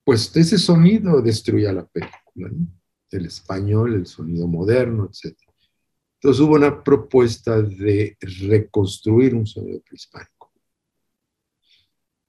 [0.03, 2.67] pues ese sonido destruía la película, ¿no?
[3.11, 5.37] El español, el sonido moderno, etc.
[6.15, 10.38] Entonces hubo una propuesta de reconstruir un sonido prehispánico.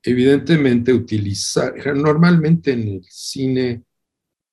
[0.04, 3.84] Evidentemente utilizar, normalmente en el cine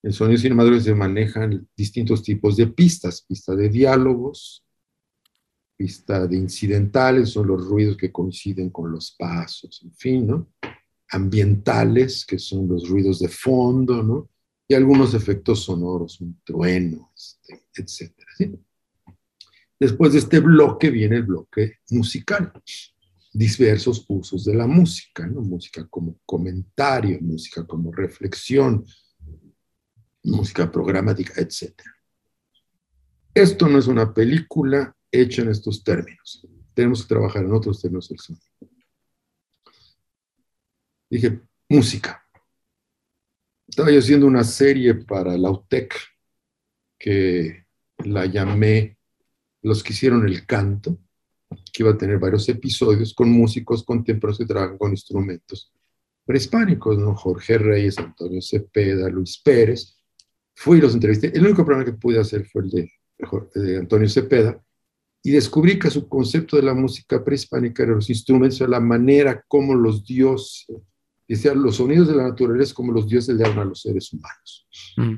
[0.07, 4.65] en sonido cinematográfico se manejan distintos tipos de pistas, pista de diálogos,
[5.77, 10.53] pista de incidentales, son los ruidos que coinciden con los pasos, en fin, ¿no?
[11.11, 14.31] Ambientales, que son los ruidos de fondo, ¿no?
[14.69, 18.31] Y algunos efectos sonoros, un trueno, este, etcétera,
[19.79, 22.53] Después de este bloque viene el bloque musical,
[23.37, 25.27] diversos usos de la música.
[25.27, 28.85] Música como comentario, música como reflexión,
[30.23, 31.73] música programática, etc.
[33.35, 36.47] Esto no es una película hecha en estos términos.
[36.75, 38.45] Tenemos que trabajar en otros términos del sonido.
[41.09, 42.23] Dije, música.
[43.69, 45.95] Estaba yo haciendo una serie para la UTEC
[46.99, 47.67] que
[47.99, 48.99] la llamé
[49.63, 50.99] Los que hicieron el canto,
[51.49, 55.73] que iba a tener varios episodios con músicos contemporáneos que trabajan con instrumentos
[56.25, 57.15] prehispánicos, ¿no?
[57.15, 59.97] Jorge Reyes, Antonio Cepeda, Luis Pérez,
[60.59, 61.31] Fui y los entrevisté.
[61.37, 64.59] El único programa que pude hacer fue el de, Antonio Cepeda
[65.23, 69.75] y descubrí que su concepto de la música prehispánica era los instrumentos, la manera como
[69.75, 70.67] los dioses,
[71.29, 74.67] decía, los sonidos de la naturaleza como los dioses le dan a los seres humanos.
[74.97, 75.15] Mm.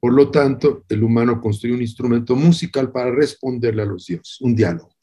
[0.00, 4.54] Por lo tanto, el humano construyó un instrumento musical para responderle a los dioses, un
[4.54, 4.96] diálogo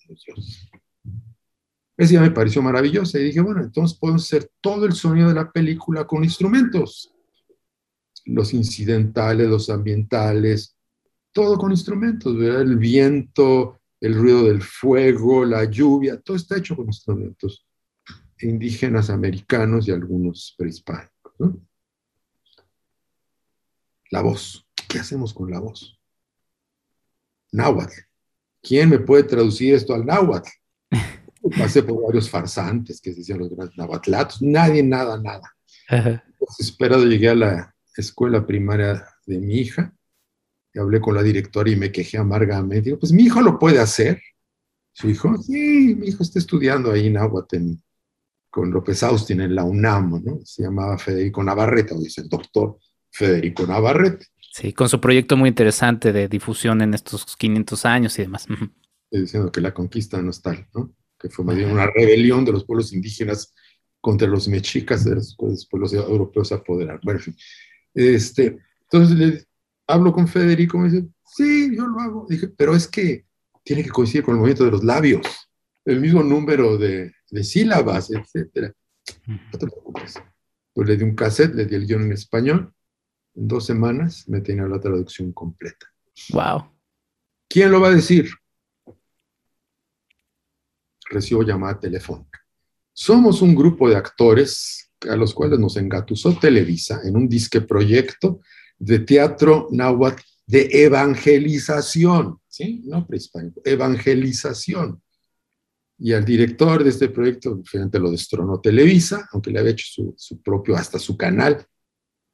[1.98, 5.36] Esa idea me pareció maravillosa y dije, bueno, entonces podemos hacer todo el sonido de
[5.36, 7.14] la película con instrumentos
[8.28, 10.76] los incidentales, los ambientales,
[11.32, 16.88] todo con instrumentos, El viento, el ruido del fuego, la lluvia, todo está hecho con
[16.88, 17.66] instrumentos
[18.40, 21.34] indígenas americanos y algunos prehispánicos.
[24.12, 24.68] La voz.
[24.88, 26.00] ¿Qué hacemos con la voz?
[27.52, 28.07] Náhuatl.
[28.68, 30.50] ¿Quién me puede traducir esto al náhuatl?
[31.58, 34.42] Pasé por varios farsantes que se decían los grandes nahuatlatos.
[34.42, 35.56] Nadie, nada, nada.
[36.40, 39.94] Desesperado llegué a la escuela primaria de mi hija,
[40.74, 42.90] y hablé con la directora y me quejé amargamente.
[42.90, 44.22] Digo, pues mi hijo lo puede hacer.
[44.92, 47.82] Su hijo, sí, mi hijo está estudiando ahí en Aguaten
[48.50, 50.40] con López Austin en la UNAM, ¿no?
[50.44, 52.78] Se llamaba Federico Navarrete, o dice el doctor
[53.12, 54.26] Federico Navarrete.
[54.60, 58.48] Sí, con su proyecto muy interesante de difusión en estos 500 años y demás.
[58.50, 60.96] Estoy diciendo que la conquista no es tal, ¿no?
[61.20, 63.54] Que fue más bien una rebelión de los pueblos indígenas
[64.02, 65.38] contra los mexicas de los
[65.70, 67.00] pueblos europeos a apoderar.
[67.04, 67.36] Bueno, en fin.
[67.94, 69.46] Este, entonces le
[69.86, 72.26] hablo con Federico, me dice, sí, yo lo hago.
[72.28, 73.28] Dije, pero es que
[73.64, 75.28] tiene que coincidir con el movimiento de los labios,
[75.86, 78.74] el mismo número de, sílabas, etc.
[79.28, 80.16] No te preocupes.
[80.74, 82.74] Pues le di un cassette, le di el guion en español.
[83.38, 85.86] En dos semanas me tenía la traducción completa.
[86.30, 86.72] Wow.
[87.48, 88.30] ¿Quién lo va a decir?
[91.10, 92.40] Recibo llamada telefónica.
[92.92, 98.42] Somos un grupo de actores a los cuales nos engatusó Televisa en un disque proyecto
[98.80, 102.82] de teatro náhuatl de evangelización, ¿sí?
[102.86, 105.02] No prehispánico, evangelización.
[106.00, 110.42] Y al director de este proyecto, finalmente lo destronó Televisa, aunque le había hecho su,
[110.42, 111.66] propio, hasta su canal,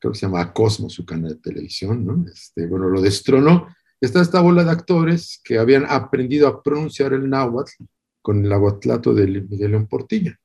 [0.03, 2.25] creo que se llama Cosmos, su canal de televisión, ¿no?
[2.29, 3.73] Este, bueno, lo destronó.
[4.01, 7.71] Está esta bola de actores que habían aprendido a pronunciar el náhuatl
[8.21, 10.37] con el aguatlato de Miguel León Portilla.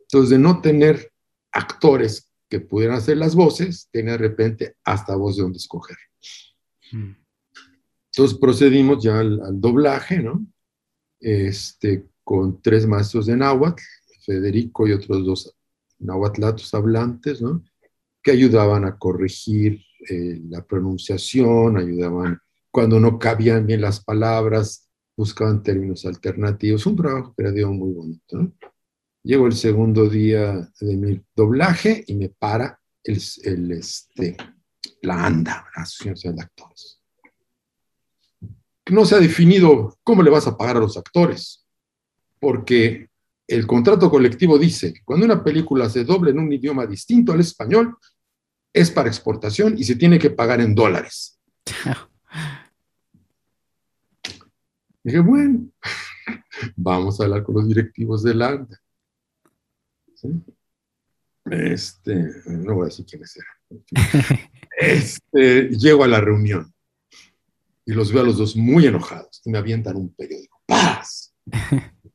[0.00, 1.12] Entonces, de no tener
[1.52, 5.96] actores que pudieran hacer las voces, tenía de repente hasta voz de donde escoger.
[6.90, 7.12] Hmm.
[8.06, 10.44] Entonces procedimos ya al, doblaje, ¿no?
[11.20, 13.80] Este, con tres maestros de náhuatl,
[14.24, 15.56] Federico y otros dos
[16.00, 17.62] náhuatlatos hablantes, ¿no?
[18.26, 22.40] Que ayudaban a corregir eh, la pronunciación, ayudaban
[22.72, 26.84] cuando no cabían bien las palabras, buscaban términos alternativos.
[26.86, 28.52] Un trabajo creativo muy bonito, ¿no?
[29.22, 34.36] Llego el segundo día de mi doblaje y me para el, el este,
[35.02, 37.00] la ANDA, la Asociación de Actores.
[38.90, 41.64] No se ha definido cómo le vas a pagar a los actores,
[42.40, 43.08] porque
[43.46, 47.38] el contrato colectivo dice que cuando una película se doble en un idioma distinto al
[47.38, 47.96] español,
[48.76, 51.40] es para exportación y se tiene que pagar en dólares.
[55.02, 55.68] Dije, bueno,
[56.76, 58.78] vamos a hablar con los directivos de la ANDA.
[61.50, 62.14] Este,
[62.46, 63.54] no voy a decir quiénes eran.
[64.78, 66.70] Este, llego a la reunión
[67.86, 70.60] y los veo a los dos muy enojados y me avientan un periódico.
[70.66, 71.34] ¡Paz!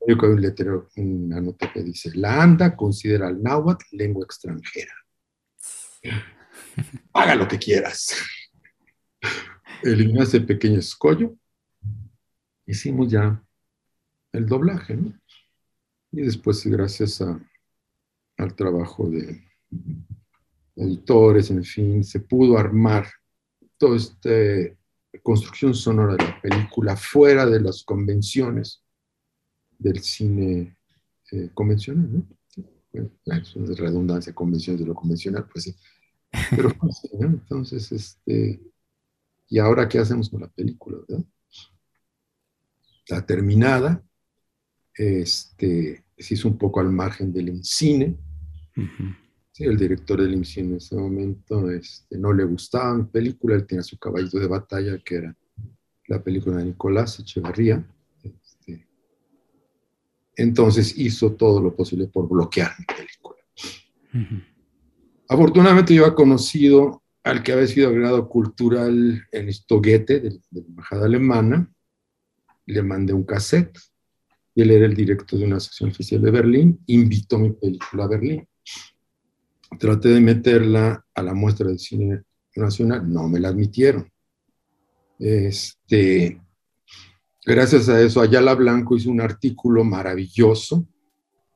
[0.08, 4.94] Yo con un letrero, una nota que dice, la ANDA considera el náhuatl lengua extranjera.
[7.14, 8.16] Haga lo que quieras.
[9.84, 11.36] Eliminé ese pequeño escollo.
[12.66, 13.44] Hicimos ya
[14.32, 15.14] el doblaje, ¿no?
[16.12, 19.44] Y después, gracias al trabajo de
[20.76, 23.08] editores, en fin, se pudo armar
[23.78, 24.30] toda esta
[25.24, 28.84] construcción sonora de la película fuera de las convenciones
[29.78, 30.78] del cine
[31.32, 32.28] eh, convencional, ¿no?
[32.94, 35.76] Una redundancia, convenciones de lo convencional, pues sí.
[36.50, 36.74] Pero
[37.20, 38.62] entonces, este,
[39.50, 41.26] ¿y ahora qué hacemos con la película, verdad?
[43.10, 44.04] La terminada,
[44.94, 48.18] este, se hizo un poco al margen del cine,
[49.52, 53.66] sí, el director del IMCI en ese momento este, no le gustaba mi película, él
[53.66, 55.38] tenía su caballito de batalla, que era
[56.08, 57.86] la película de Nicolás Echevarría.
[58.24, 58.88] Este,
[60.36, 63.38] entonces hizo todo lo posible por bloquear mi película.
[65.32, 70.68] Afortunadamente yo he conocido al que había sido agregado cultural en Estoguete, de, de la
[70.68, 71.72] embajada alemana,
[72.66, 73.78] le mandé un cassette,
[74.54, 78.08] y él era el director de una sección oficial de Berlín, invitó mi película a
[78.08, 78.48] Berlín
[79.78, 82.24] traté de meterla a la muestra del cine
[82.56, 84.10] nacional, no me la admitieron.
[85.20, 86.42] Este,
[87.46, 90.86] gracias a eso, Ayala Blanco hizo un artículo maravilloso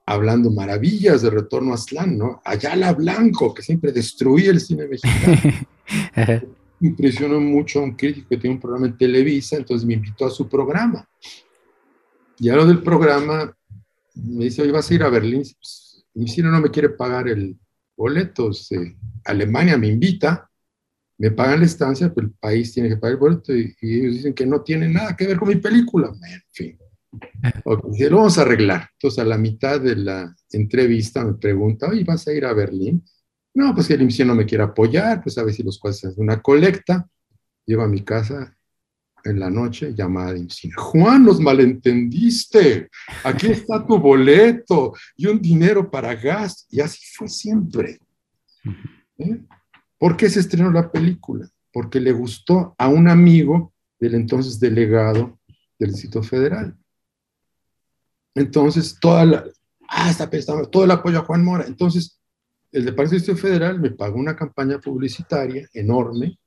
[0.06, 2.42] hablando maravillas de Retorno a Aztlán, ¿no?
[2.46, 5.42] Ayala Blanco, que siempre destruía el cine mexicano.
[6.82, 10.30] Impresionó mucho a un crítico que tiene un programa en Televisa, entonces me invitó a
[10.30, 11.08] su programa.
[12.38, 13.56] Y a lo del programa
[14.14, 15.42] me dice, oye, vas a ir a Berlín.
[15.42, 17.58] Pues, mi cine no me quiere pagar el,
[17.96, 18.72] boletos.
[18.72, 20.50] Eh, Alemania me invita,
[21.18, 24.34] me pagan la estancia, pero el país tiene que pagar el boleto y, ellos dicen
[24.34, 26.10] que no tiene nada que ver con mi película.
[26.10, 26.78] En fin.
[27.64, 28.90] Okay, lo vamos a arreglar.
[28.94, 33.04] Entonces, a la mitad de la entrevista me pregunta, oye, ¿vas a ir a Berlín?
[33.54, 36.04] No, pues que el IMSS no me quiere apoyar, pues a ver si los cuales
[36.04, 37.08] hacen una colecta.
[37.66, 38.56] Llevo a mi casa
[39.24, 40.76] en la noche, llamada de IMSS.
[40.76, 42.90] Juan, los malentendiste.
[43.24, 46.68] Aquí está tu boleto y un dinero para gas.
[46.70, 48.00] Y así fue siempre.
[49.18, 49.40] ¿Eh?
[49.98, 51.50] ¿Por qué se estrenó la película?
[51.72, 55.40] Porque le gustó a un amigo del entonces delegado
[55.80, 56.78] del Distrito Federal.
[58.36, 59.46] Entonces, toda la,
[59.88, 60.30] ah, está,
[60.70, 61.66] todo el apoyo a Juan Mora.
[61.66, 62.20] Entonces,
[62.72, 66.38] el Departamento Federal me pagó una campaña publicitaria enorme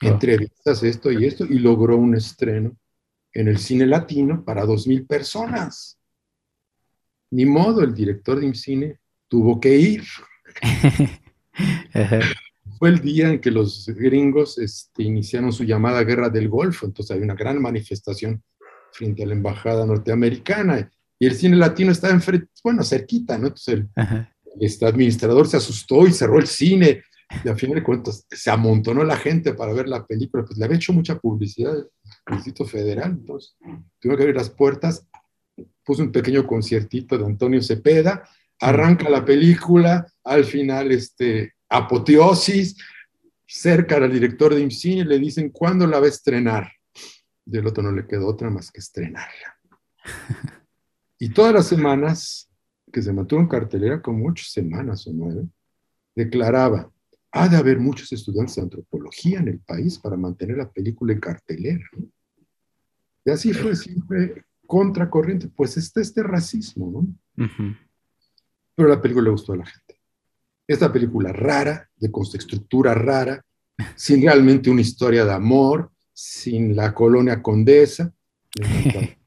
[0.00, 2.76] entrevistas, esto y esto, y logró un estreno
[3.32, 5.98] en el cine latino para dos mil personas.
[7.30, 10.04] Ni modo, el director de cine tuvo que ir.
[12.78, 17.16] Fue el día en que los gringos este, iniciaron su llamada Guerra del Golfo, entonces
[17.16, 18.40] hay una gran manifestación
[18.92, 20.88] frente a la embajada norteamericana
[21.18, 23.48] y el cine latino estaba enfrente, bueno, cerquita, ¿no?
[23.48, 23.88] Entonces el,
[24.60, 27.02] este administrador se asustó y cerró el cine
[27.44, 30.64] y a fin de cuentas se amontonó la gente para ver la película, pues le
[30.64, 33.56] había hecho mucha publicidad el Distrito Federal, entonces
[33.98, 35.06] tuve que abrir las puertas,
[35.84, 38.28] puse un pequeño conciertito de Antonio Cepeda,
[38.60, 42.76] arranca la película, al final este, apoteosis,
[43.46, 46.72] cerca al director de IMCINE le dicen, ¿cuándo la va a estrenar?
[47.46, 49.58] Y el otro no le quedó otra más que estrenarla.
[51.18, 52.48] Y todas las semanas
[52.92, 55.46] que se mantuvo en cartelera, como ocho semanas o nueve,
[56.14, 56.90] declaraba,
[57.30, 61.20] ha de haber muchos estudiantes de antropología en el país para mantener la película en
[61.20, 61.84] cartelera.
[63.24, 65.48] Y así fue siempre contracorriente.
[65.48, 66.90] Pues está este racismo,
[67.36, 67.46] ¿no?
[68.74, 70.00] Pero la película le gustó a la gente.
[70.66, 73.44] Esta película rara, de estructura rara,
[73.96, 78.12] sin realmente una historia de amor, sin la colonia condesa.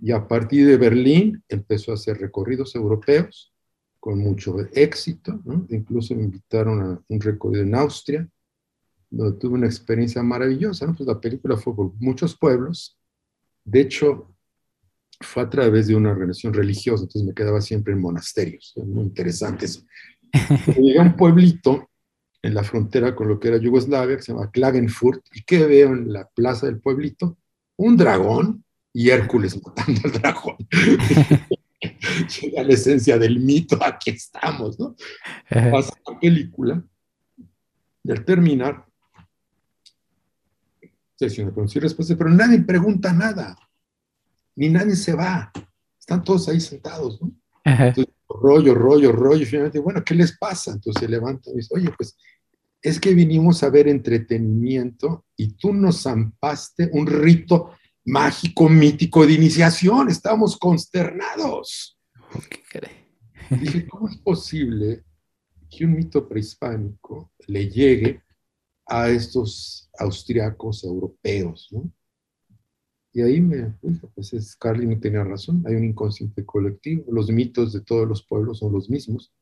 [0.00, 3.52] Y a partir de Berlín empezó a hacer recorridos europeos
[3.98, 5.40] con mucho éxito.
[5.70, 8.28] Incluso me invitaron a un recorrido en Austria,
[9.10, 10.92] donde tuve una experiencia maravillosa.
[10.92, 12.98] Pues la película fue por muchos pueblos.
[13.64, 14.34] De hecho,
[15.20, 19.84] fue a través de una relación religiosa, entonces me quedaba siempre en monasterios, muy interesantes.
[20.76, 21.88] Llegué a un pueblito
[22.42, 25.92] en la frontera con lo que era Yugoslavia, que se llama Klagenfurt, y ¿qué veo
[25.92, 27.38] en la plaza del pueblito?
[27.76, 28.63] Un dragón
[28.94, 30.56] y Hércules matando al dragón.
[32.40, 34.96] Llega la esencia del mito, aquí estamos, ¿no?
[35.50, 36.82] Pasa la película,
[38.02, 38.86] y al terminar,
[41.16, 43.54] sesión de preguntas y respuestas, pero nadie pregunta nada
[44.56, 45.52] ni nadie se va.
[45.98, 47.32] Están todos ahí sentados, ¿no?
[47.64, 50.72] Entonces, rollo, rollo, rollo, y finalmente, bueno, ¿qué les pasa?
[50.72, 52.16] Entonces se levanta y dice, oye, pues
[52.82, 57.70] es que vinimos a ver entretenimiento y tú nos zampaste un rito
[58.04, 60.08] mágico, mítico de iniciación.
[60.08, 61.98] Estamos consternados.
[63.50, 65.04] dije, ¿cómo es posible
[65.70, 68.22] que un mito prehispánico le llegue
[68.86, 71.90] a estos austriacos europeos, ¿no?
[73.12, 77.72] Y ahí me dije, pues es, Carly tenía razón, hay un inconsciente colectivo, los mitos
[77.72, 79.32] de todos los pueblos son los mismos,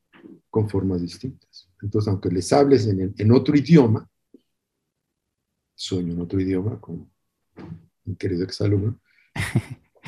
[0.51, 1.71] con formas distintas.
[1.81, 4.09] Entonces, aunque les hables en, en otro idioma,
[5.75, 7.11] sueño en otro idioma con
[8.05, 9.01] mi querido exalumno,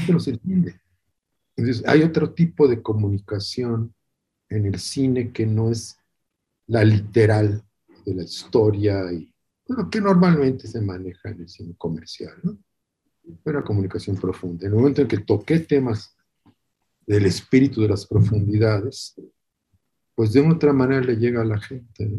[0.06, 0.80] pero se entiende.
[1.56, 3.94] Entonces, hay otro tipo de comunicación
[4.48, 5.98] en el cine que no es
[6.66, 7.62] la literal
[8.04, 9.32] de la historia y
[9.66, 12.58] bueno, que normalmente se maneja en el cine comercial, ¿no?
[13.44, 14.66] una comunicación profunda.
[14.66, 16.14] En el momento en que toqué temas
[17.06, 19.18] del espíritu de las profundidades,
[20.14, 22.10] pues de otra manera le llega a la gente.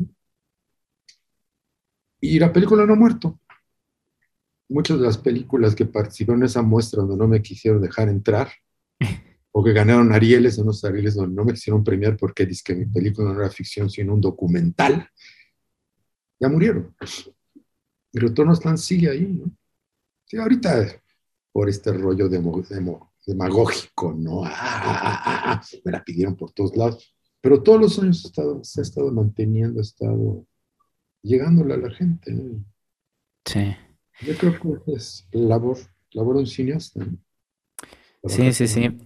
[2.20, 3.40] Y la película no ha muerto.
[4.68, 8.50] Muchas de las películas que participaron en esa muestra donde no me quisieron dejar entrar,
[9.52, 12.86] o que ganaron Arieles, unos Arieles donde no me quisieron premiar porque dice que mi
[12.86, 15.08] película no era ficción, sino un documental,
[16.40, 16.94] ya murieron.
[18.12, 19.52] El retorno están sigue ahí, ¿no?
[20.26, 21.02] Sí, ahorita
[21.52, 24.44] por este rollo demagógico, ¿no?
[24.44, 27.16] Ah, ah, ah, me la pidieron por todos lados.
[27.40, 30.46] Pero todos los años se ha estado manteniendo, ha estado
[31.22, 32.36] llegándole a la gente.
[33.46, 33.76] Sí.
[34.22, 35.78] Yo creo que es labor,
[36.12, 37.06] labor de un cineasta.
[38.26, 38.98] Sí, sí, sí.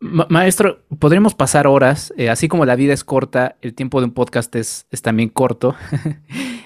[0.00, 4.12] maestro, podríamos pasar horas, eh, así como la vida es corta, el tiempo de un
[4.12, 5.74] podcast es, es también corto.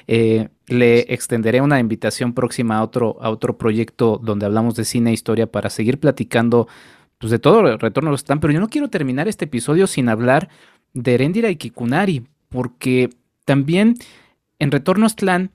[0.07, 5.09] Eh, le extenderé una invitación próxima a otro, a otro proyecto donde hablamos de cine
[5.09, 6.69] e historia para seguir platicando
[7.17, 10.11] pues, de todo el retorno a los pero yo no quiero terminar este episodio sin
[10.11, 10.51] hablar
[10.93, 13.09] de Erendira y Kikunari, porque
[13.47, 13.95] también
[14.59, 15.51] en Retorno a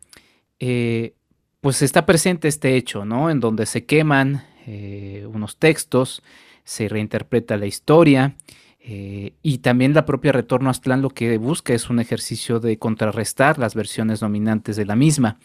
[0.60, 1.14] eh,
[1.62, 3.30] pues está presente este hecho, ¿no?
[3.30, 6.24] En donde se queman eh, unos textos,
[6.64, 8.36] se reinterpreta la historia,
[8.80, 12.80] eh, y también la propia Retorno a Aztlán lo que busca es un ejercicio de
[12.80, 15.38] contrarrestar las versiones dominantes de la misma.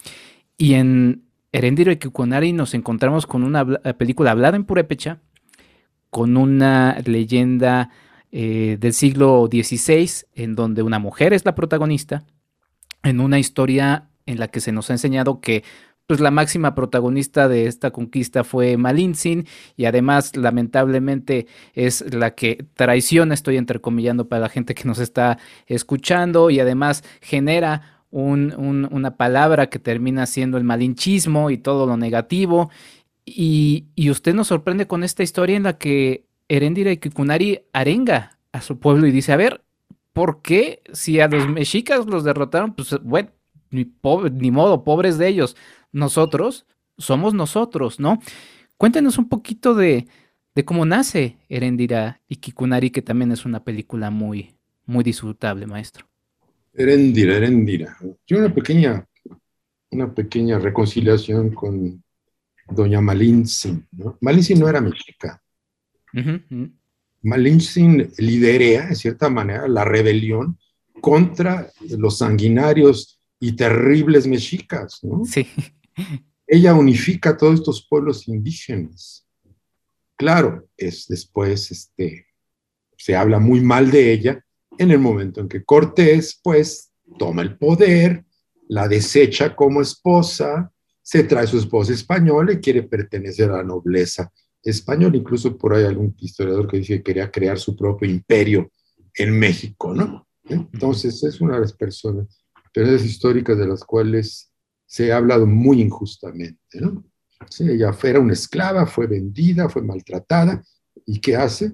[0.56, 5.20] Y en Erendiro y Kikunari nos encontramos con una película hablada en purépecha,
[6.10, 7.90] con una leyenda
[8.30, 12.24] eh, del siglo XVI, en donde una mujer es la protagonista,
[13.02, 15.64] en una historia en la que se nos ha enseñado que
[16.06, 19.46] pues la máxima protagonista de esta conquista fue Malintzin
[19.76, 25.38] y además lamentablemente es la que traiciona, estoy entrecomillando para la gente que nos está
[25.66, 32.70] escuchando y además genera una palabra que termina siendo el malinchismo y todo lo negativo
[33.26, 38.60] y, usted nos sorprende con esta historia en la que Erendira y Kikunari arenga a
[38.60, 39.64] su pueblo y dice, a ver,
[40.12, 42.74] ¿por qué si a los mexicas los derrotaron?
[42.74, 43.30] Pues bueno,
[43.70, 45.56] ni modo, pobres de ellos
[45.94, 46.66] nosotros
[46.98, 48.18] somos nosotros, ¿no?
[48.76, 50.06] Cuéntenos un poquito de,
[50.64, 56.06] cómo nace Erendira y Kikunari, que también es una película muy, muy disfrutable, maestro.
[56.74, 57.96] Erendira, Erendira.
[58.26, 59.06] Yo una pequeña,
[59.92, 62.02] una pequeña reconciliación con
[62.68, 63.86] doña Malintzin.
[63.92, 64.18] ¿no?
[64.20, 65.40] No era mexica.
[66.12, 66.68] Uh
[67.22, 70.58] Malintzin liderea, en cierta manera, la rebelión
[71.00, 75.00] contra los sanguinarios y terribles mexicas.
[75.02, 75.24] ¿no?
[75.24, 75.46] Sí.
[76.46, 79.26] Ella unifica a todos estos pueblos indígenas.
[80.16, 82.26] Claro, es después este,
[82.96, 84.44] se habla muy mal de ella
[84.78, 88.24] en el momento en que Cortés, pues, toma el poder,
[88.68, 90.72] la desecha como esposa,
[91.02, 94.32] se trae su esposa española y quiere pertenecer a la nobleza
[94.62, 95.16] española.
[95.16, 98.70] Incluso por ahí algún historiador que dice que quería crear su propio imperio
[99.14, 100.26] en México, ¿no?
[100.44, 104.50] Entonces es una de las personas, personas históricas de las cuales
[104.94, 107.02] se ha hablado muy injustamente, ¿no?
[107.50, 110.62] Sí, ella era una esclava, fue vendida, fue maltratada,
[111.04, 111.72] ¿y qué hace?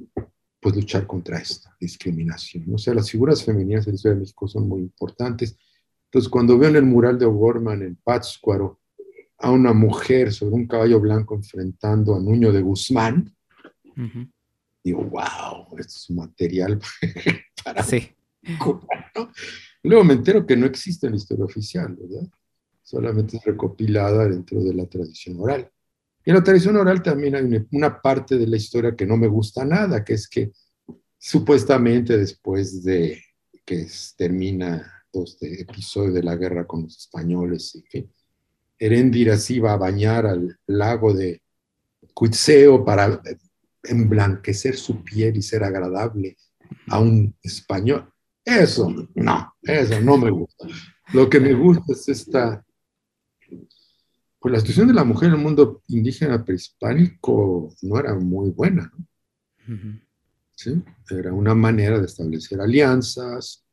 [0.58, 2.74] Pues luchar contra esta discriminación.
[2.74, 5.54] O sea, las figuras femeninas en la historia de México son muy importantes.
[6.06, 8.80] Entonces, cuando veo en el mural de O'Gorman en Pátzcuaro
[9.36, 13.36] a una mujer sobre un caballo blanco enfrentando a Nuño de Guzmán,
[14.82, 16.80] digo, wow, esto es material
[17.64, 17.82] para...
[17.82, 18.16] Sí.
[19.82, 22.26] Luego me entero que no existe en la historia oficial, ¿verdad?
[22.90, 25.70] Solamente es recopilada dentro de la tradición oral.
[26.24, 29.28] Y en la tradición oral también hay una, parte de la historia que no me
[29.28, 30.50] gusta nada, que es que
[31.16, 33.22] supuestamente después de
[33.64, 33.86] que
[34.16, 38.08] termina este episodio de la guerra con los españoles, y que
[38.76, 41.40] Heréndira se iba a bañar al lago de
[42.12, 43.22] Cuitseo para
[43.84, 46.36] emblanquecer su piel y ser agradable
[46.88, 48.12] a un español.
[48.44, 50.66] Eso, no, eso no me gusta.
[51.12, 52.64] Lo que me gusta es esta,
[54.40, 58.92] pues la situación de la mujer en el mundo indígena prehispánico no era muy buena,
[60.56, 60.82] ¿Sí?
[61.08, 63.64] Era una manera de establecer alianzas,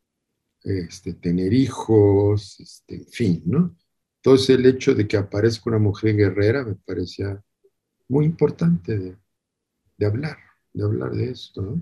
[0.63, 3.75] este, tener hijos, este, en fin, ¿no?
[4.17, 7.41] Entonces el hecho de que aparezca una mujer guerrera me parecía
[8.07, 9.17] muy importante de,
[9.97, 10.37] de hablar,
[10.73, 11.81] de hablar de esto, ¿no?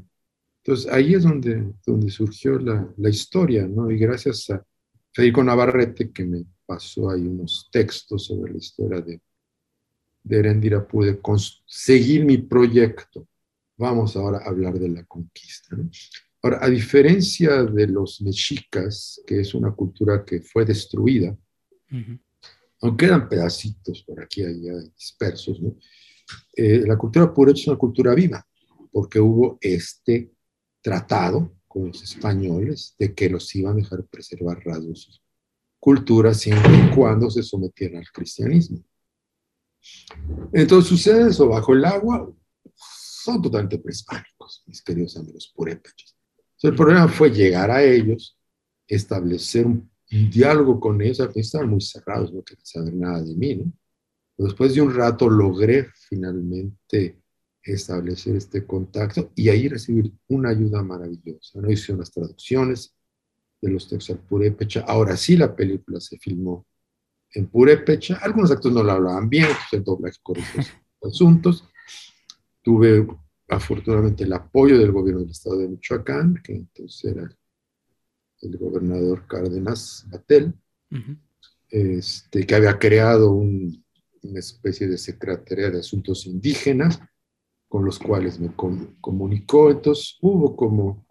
[0.64, 3.92] Entonces ahí es donde, donde surgió la, la, historia, ¿no?
[3.92, 4.66] Y gracias a
[5.16, 9.22] Federico Navarrete que me pasó ahí unos textos sobre la historia de,
[10.22, 13.26] de Erendira, pude conseguir mi proyecto.
[13.78, 15.74] Vamos ahora a hablar de la conquista.
[15.78, 15.90] ¿no?
[16.44, 21.38] Ahora, a diferencia de los mexicas, que es una cultura que fue destruida,
[22.82, 25.78] aunque quedan pedacitos por aquí y allá dispersos, ¿no?
[26.58, 28.46] Eh, la cultura purépecha es una cultura viva,
[28.92, 30.34] porque hubo este
[30.82, 35.22] tratado con los españoles de que los iban a dejar preservar rasgos sus
[35.78, 38.82] culturas siempre y cuando se sometieran al cristianismo.
[40.54, 42.34] Entonces sucede eso, bajo el agua
[42.78, 46.16] son totalmente prehispánicos, mis queridos amigos purépechas.
[46.62, 48.40] el problema fue llegar a ellos,
[48.88, 49.92] establecer un,
[50.32, 53.66] diálogo con ellos, al estaban muy cerrados, no querían saber nada de mí, ¿no?
[54.38, 57.22] Después de un rato logré finalmente
[57.74, 61.60] establecer este contacto y ahí recibir una ayuda maravillosa.
[61.60, 61.72] ¿no?
[61.72, 62.96] Hice unas traducciones
[63.62, 64.82] de los textos al purépecha.
[64.88, 66.66] Ahora sí la película se filmó
[67.34, 68.20] en purépecha.
[68.22, 70.62] Algunos actores no lo hablaban bien, el doblaje corrigió
[71.04, 71.68] asuntos.
[72.62, 73.08] Tuve
[73.48, 77.30] afortunadamente el apoyo del gobierno del estado de Michoacán, que entonces era
[78.42, 80.54] el gobernador Cárdenas Batel,
[81.70, 83.84] este, que había creado un,
[84.24, 87.00] una especie de Secretaría de Asuntos Indígenas,
[87.76, 88.54] con los cuales me
[89.02, 89.70] comunicó.
[89.70, 91.06] Entonces hubo como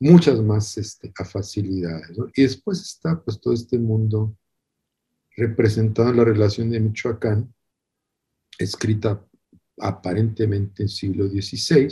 [0.00, 2.18] muchas más este, facilidades.
[2.34, 4.36] Y después está pues todo este mundo
[5.36, 7.54] representado en la relación de Michoacán,
[8.58, 9.24] escrita
[9.78, 11.88] aparentemente en siglo XVI,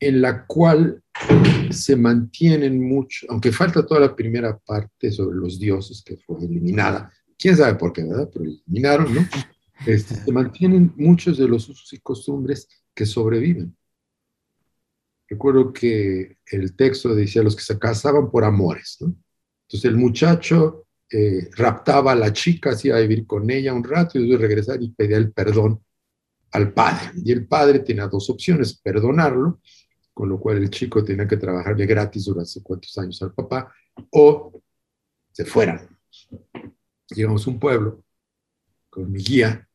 [0.00, 1.04] en la cual
[1.70, 7.12] se mantienen mucho, aunque falta toda la primera parte sobre los dioses que fue eliminada,
[7.38, 8.28] quién sabe por qué, ¿verdad?
[8.32, 9.20] Pero eliminaron, ¿no?
[9.86, 13.76] Este, se mantienen muchos de los usos y costumbres que sobreviven.
[15.28, 18.98] Recuerdo que el texto decía los que se casaban por amores.
[19.00, 24.22] Entonces el muchacho eh, raptaba a la chica, hacía vivir con ella un rato y
[24.22, 25.82] después regresar y pedía el perdón
[26.52, 27.12] al padre.
[27.24, 29.60] Y el padre tenía dos opciones, perdonarlo,
[30.12, 33.72] con lo cual el chico tenía que trabajarle gratis durante cuantos años al papá,
[34.10, 34.60] o
[35.32, 35.88] se fueran
[37.14, 38.02] llegamos a un pueblo
[38.90, 39.68] con mi guía,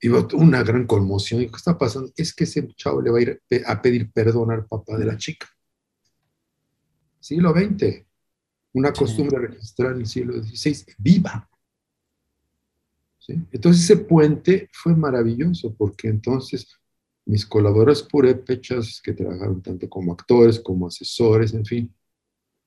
[0.00, 1.40] y una gran conmoción.
[1.40, 2.10] ¿qué está pasando?
[2.16, 5.16] Es que ese chavo le va a ir a pedir perdón al papá de la
[5.16, 5.46] chica.
[7.20, 8.04] Siglo XX,
[8.72, 11.46] una costumbre registrada en el siglo XVI, viva.
[13.52, 16.66] Entonces ese puente fue maravilloso porque entonces
[17.26, 21.94] mis colaboradores purépechas que trabajaron tanto como actores como asesores, en fin,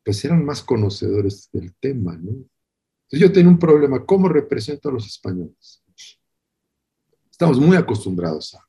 [0.05, 2.45] pues eran más conocedores del tema, ¿no?
[3.19, 5.83] Yo tengo un problema, ¿cómo represento a los españoles?
[7.29, 8.67] Estamos muy acostumbrados a,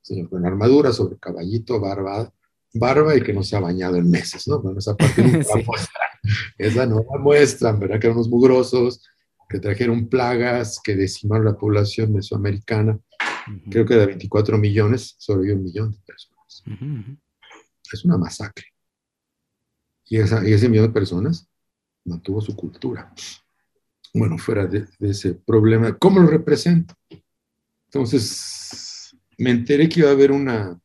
[0.00, 2.32] señor, con armadura sobre caballito, barba,
[2.74, 4.60] barba y que no se ha bañado en meses, ¿no?
[4.60, 5.28] Bueno, esa parte la
[5.66, 6.10] muestran.
[6.58, 8.00] Esa no la muestran, ¿verdad?
[8.00, 9.02] Que eran unos mugrosos,
[9.48, 12.98] que trajeron plagas, que decimaron la población mesoamericana.
[13.70, 16.64] Creo que de 24 millones sobrevivió un millón de personas.
[17.92, 18.66] Es una masacre.
[20.06, 21.48] Y, esa, y ese millón de personas
[22.04, 23.12] mantuvo su cultura
[24.14, 26.94] bueno, fuera de, ese problema, ¿cómo lo represento?
[27.86, 30.78] Entonces, me enteré que iba a haber una,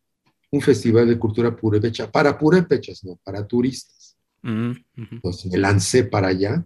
[0.51, 4.17] un festival de cultura purépecha, para purépechas, no, para turistas.
[4.41, 6.65] Mm, Entonces me lancé para allá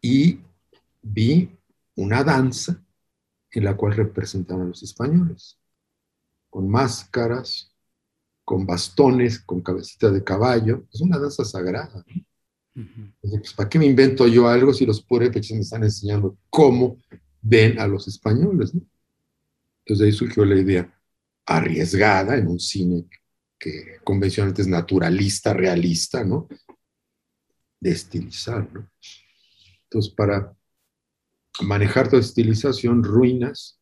[0.00, 0.40] y
[1.02, 1.50] vi
[1.96, 2.82] una danza
[3.52, 5.58] en la cual representaban a los españoles,
[6.48, 7.72] con máscaras,
[8.44, 10.84] con bastones, con cabecitas de caballo.
[10.92, 12.04] Es una danza sagrada.
[13.20, 16.96] Pues, ¿Para qué me invento yo algo si los purépechas me están enseñando cómo
[17.40, 18.72] ven a los españoles?
[19.84, 21.00] Entonces ahí surgió la idea
[21.46, 23.08] arriesgada en un cine
[23.58, 26.48] que convencionalmente es naturalista, realista, ¿no?
[27.78, 28.90] De estilizar, ¿no?
[29.84, 30.56] Entonces, para
[31.62, 33.80] manejar toda estilización, ruinas,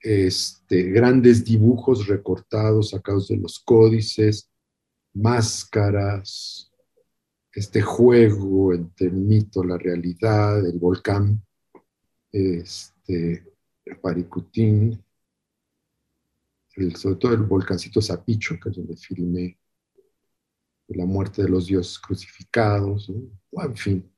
[0.00, 4.50] este, grandes dibujos recortados, sacados de los códices,
[5.14, 6.70] máscaras,
[7.54, 11.40] este juego entre el mito, la realidad, el volcán,
[12.32, 13.44] este,
[13.84, 15.02] el Paricutín,
[16.96, 19.56] sobre todo el volcancito Zapicho, que es donde filmé
[20.88, 24.12] la muerte de los dioses crucificados, en fin,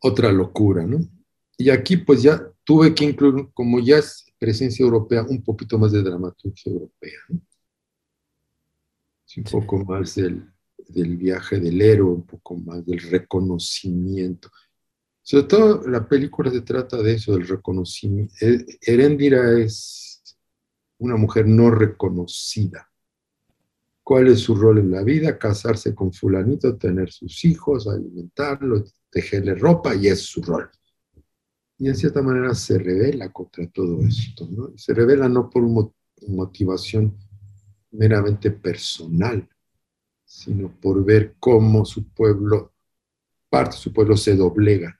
[0.00, 0.98] otra locura, ¿no?
[1.56, 5.92] Y aquí pues ya tuve que incluir, como ya es presencia europea, un poquito más
[5.92, 7.40] de dramaturgia europea, ¿no?
[9.36, 10.50] un poco más del,
[10.92, 14.50] del viaje del héroe, un poco más del reconocimiento.
[15.22, 18.34] Sobre todo la película se trata de eso, del reconocimiento.
[18.80, 20.36] Herendira es
[20.98, 22.90] una mujer no reconocida.
[24.02, 25.38] ¿Cuál es su rol en la vida?
[25.38, 30.68] Casarse con fulanito, tener sus hijos, alimentarlo, tejerle ropa y es su rol.
[31.78, 34.48] Y en cierta manera se revela contra todo esto.
[34.50, 34.76] ¿no?
[34.76, 35.62] Se revela no por
[36.26, 37.16] motivación
[37.92, 39.48] meramente personal,
[40.30, 42.72] sino por ver cómo su pueblo,
[43.48, 44.96] parte de su pueblo se doblega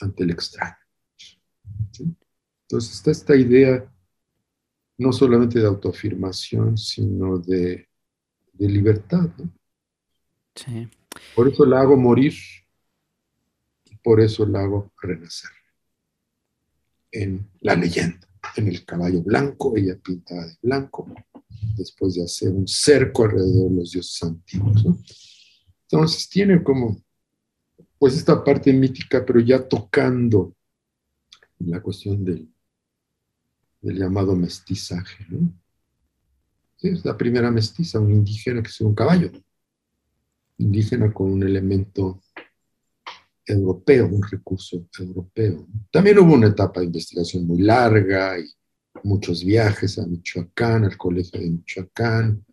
[0.00, 0.76] ante el extraño.
[2.62, 3.88] Entonces está esta idea
[4.98, 7.88] no solamente de autoafirmación, sino de,
[8.58, 9.30] libertad.
[11.36, 12.34] Por eso la hago morir
[13.84, 15.50] y por eso la hago renacer.
[17.12, 18.26] En la leyenda,
[18.56, 21.06] en el caballo blanco, ella pintada de blanco,
[21.76, 24.84] después de hacer un cerco alrededor de los dioses antiguos.
[25.82, 26.96] Entonces tiene como,
[27.98, 30.54] pues esta parte mítica, pero ya tocando
[31.58, 32.48] la cuestión del,
[33.80, 35.26] del llamado mestizaje.
[36.80, 39.30] es la primera mestiza, un indígena que es un caballo,
[40.58, 42.20] indígena con un elemento
[43.46, 45.66] europeo, un recurso europeo.
[45.90, 48.44] También hubo una etapa de investigación muy larga y
[49.02, 52.44] muchos viajes a Michoacán, al colegio de Michoacán,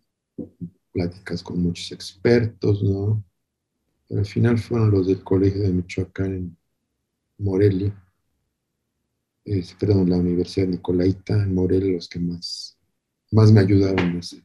[0.92, 3.24] pláticas con muchos expertos, ¿no?
[4.08, 6.56] Pero al final fueron los del colegio de Michoacán en
[7.38, 7.94] Morelia,
[9.78, 12.78] perdón, la Universidad Nicolaita en Morelia los que más,
[13.30, 14.42] más me ayudaron en ese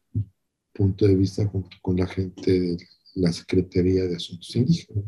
[0.74, 2.78] punto de vista junto con la gente de
[3.16, 5.06] la Secretaría de Asuntos Indígenas.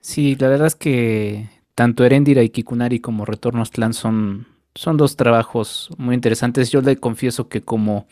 [0.00, 4.46] Sí, la verdad es que tanto Erendira y Kikunari como Retorno Clan son
[4.78, 6.70] son dos trabajos muy interesantes.
[6.70, 8.06] Yo le confieso que como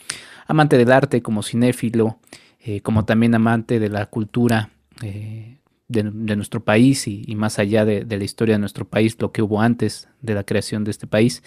[0.49, 2.19] amante del arte, como cinéfilo,
[2.59, 8.05] eh, como también amante de la cultura eh, de, nuestro país y, más allá de,
[8.05, 11.45] la historia de nuestro país, lo que hubo antes de la creación de este país,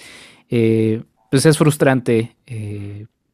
[0.49, 2.37] eh, pues es frustrante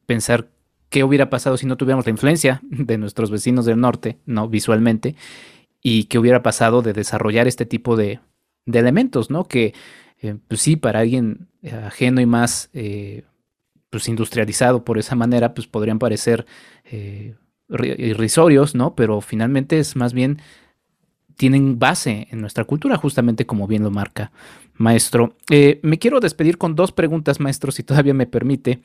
[0.06, 0.48] pensar
[0.88, 5.14] qué hubiera pasado si no tuviéramos la influencia de nuestros vecinos del norte, no visualmente,
[5.80, 8.18] y qué hubiera pasado de desarrollar este tipo de,
[8.64, 9.44] de elementos, ¿no?
[9.44, 9.72] Que
[10.20, 13.24] eh, pues sí, para alguien eh, ajeno y más eh,
[13.90, 16.46] pues industrializado por esa manera, pues podrían parecer
[17.68, 18.94] irrisorios, ¿no?
[18.94, 20.40] Pero finalmente es más bien
[21.36, 24.32] tienen base en nuestra cultura, justamente como bien lo marca
[24.74, 25.36] maestro.
[25.82, 28.80] me quiero despedir con dos preguntas, maestro, si todavía me permite.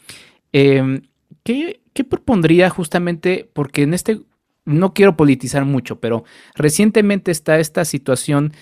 [0.51, 1.01] Em,
[1.43, 4.21] ¿qué, ¿Qué propondría justamente, porque en este,
[4.65, 6.23] no quiero politizar mucho, pero
[6.55, 8.53] recientemente está esta situación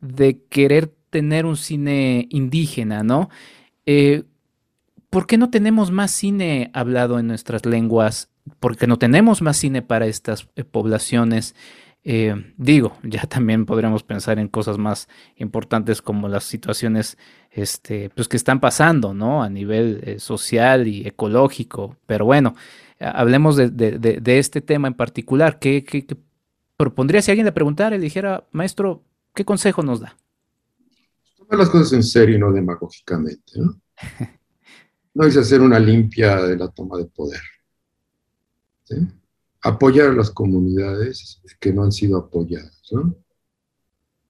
[0.00, 3.30] de querer tener un cine indígena, ¿no?
[3.86, 4.24] Eh,
[5.10, 8.28] ¿Por qué no tenemos más cine hablado en nuestras lenguas?
[8.60, 11.54] ¿Por qué no tenemos más cine para estas eh, poblaciones?
[12.04, 17.16] Eh, digo, ya también podríamos pensar en cosas más importantes como las situaciones
[17.50, 19.42] este, pues que están pasando, ¿no?
[19.42, 21.96] A nivel social y ecológico.
[22.06, 22.54] Pero bueno,
[23.00, 25.58] hablemos de, este tema en particular.
[25.58, 26.06] ¿Qué, qué
[26.76, 29.02] propondría si alguien le preguntara y le dijera, maestro,
[29.34, 30.16] ¿qué consejo nos da?
[31.56, 33.52] Las cosas en serio y no demagógicamente.
[33.56, 33.80] ¿no?
[35.14, 37.40] no es hacer una limpia de la toma de poder.
[39.62, 43.16] Apoyar a las comunidades que no han sido apoyadas, ¿no?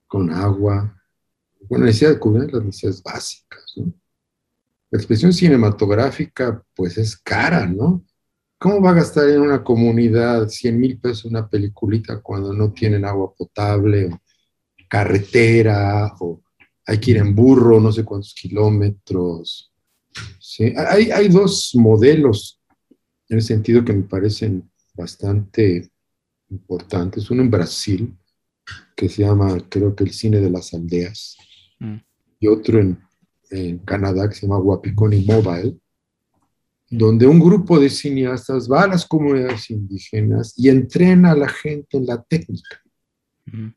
[0.07, 0.97] con agua,
[1.69, 3.74] con necesidad de cubrir las necesidades básicas.
[3.77, 3.93] ¿no?
[4.90, 8.05] La expresión cinematográfica, pues es cara, ¿no?
[8.59, 13.05] ¿Cómo va a gastar en una comunidad 100 mil pesos una peliculita cuando no tienen
[13.05, 14.19] agua potable
[14.89, 16.43] carretera o
[16.89, 19.70] hay que ir en burro no sé cuántos kilómetros.
[20.40, 20.73] ¿sí?
[20.74, 22.62] Hay, hay dos modelos
[23.28, 25.90] en el sentido que me parecen bastante
[26.48, 27.31] importantes.
[27.31, 28.16] Uno en Brasil,
[28.97, 31.36] que se llama, creo que el cine de las aldeas,
[31.78, 31.97] mm.
[32.40, 32.98] y otro en,
[33.51, 35.77] en, Canadá que se llama Wapikoni Mobile,
[36.89, 41.98] donde un grupo de cineastas va a las comunidades indígenas y entrena a la gente
[41.98, 42.82] en la técnica.
[43.44, 43.69] Mm.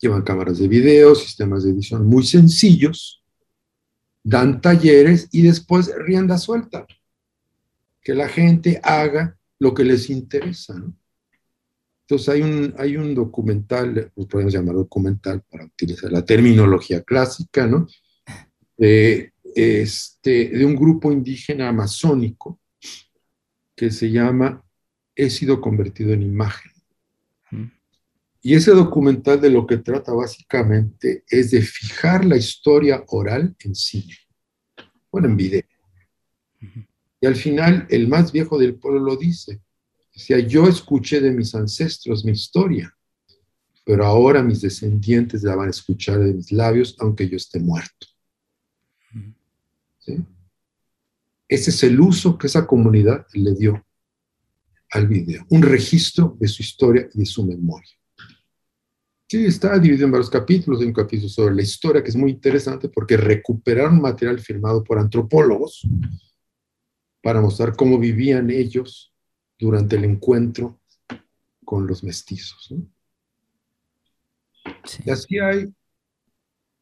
[0.00, 3.22] Llevan cámaras de video, sistemas de edición muy sencillos,
[4.22, 6.86] dan talleres y después rienda suelta.
[8.02, 10.82] Que la gente haga lo que les interesa.
[12.02, 17.86] Entonces hay un, hay un documental, podemos llamar documental para utilizar la terminología clásica, ¿no?
[18.76, 22.58] De, este, de un grupo indígena amazónico
[23.76, 24.64] que se llama
[25.14, 26.72] He sido convertido en imagen.
[28.42, 33.74] Y ese documental de lo que trata básicamente es de fijar la historia oral en
[33.74, 34.16] cine,
[35.10, 35.62] bueno, en video.
[37.20, 39.60] Y al final, el más viejo del pueblo lo dice,
[40.12, 42.94] Decía, yo escuché de mis ancestros mi historia,
[43.84, 48.06] pero ahora mis descendientes la van a escuchar de mis labios, aunque yo esté muerto.
[51.48, 53.84] Ese es el uso que esa comunidad le dio
[54.90, 57.90] al video, un registro de su historia y de su memoria.
[59.30, 60.80] Sí, está dividido en varios capítulos.
[60.80, 64.98] Hay un capítulo sobre la historia que es muy interesante porque recuperaron material firmado por
[64.98, 65.86] antropólogos
[67.22, 69.14] para mostrar cómo vivían ellos
[69.56, 70.80] durante el encuentro
[71.64, 72.74] con los mestizos.
[75.04, 75.72] Y así hay,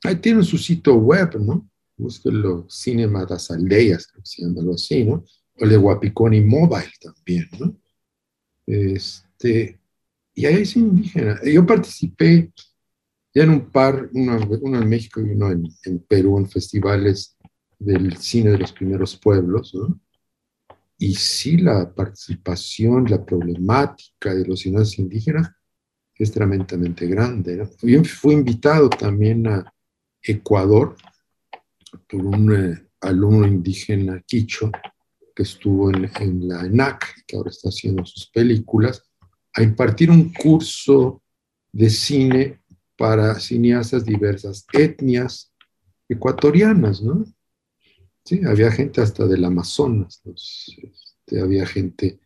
[0.04, 1.68] ahí tienen su sitio web, ¿no?
[1.98, 5.22] Búsquenlo, Cinema das Aldeias, creo que se llama algo así, ¿no?
[5.54, 7.76] O el de Guapiconi Mobile también, ¿no?
[8.66, 9.78] Este,
[10.38, 11.40] y ahí es indígena.
[11.42, 12.52] Yo participé
[13.34, 14.38] ya en un par, uno,
[14.78, 17.36] en México y uno en, en Perú, en festivales
[17.76, 20.00] del cine de los primeros pueblos, ¿no?
[20.96, 25.50] Y sí, la participación, la problemática de los ciudadanos indígenas
[26.14, 27.68] es tremendamente grande.
[27.82, 29.74] Yo fui invitado también a
[30.22, 30.94] Ecuador
[32.08, 34.70] por un eh, alumno indígena quicho
[35.34, 39.07] que estuvo en, en, la ENAC, que ahora está haciendo sus películas,
[39.58, 41.20] a impartir un curso
[41.72, 42.60] de cine
[42.96, 45.52] para cineastas diversas etnias
[46.08, 47.24] ecuatorianas, ¿no?
[48.24, 52.20] Sí, había gente hasta del Amazonas, este, había gente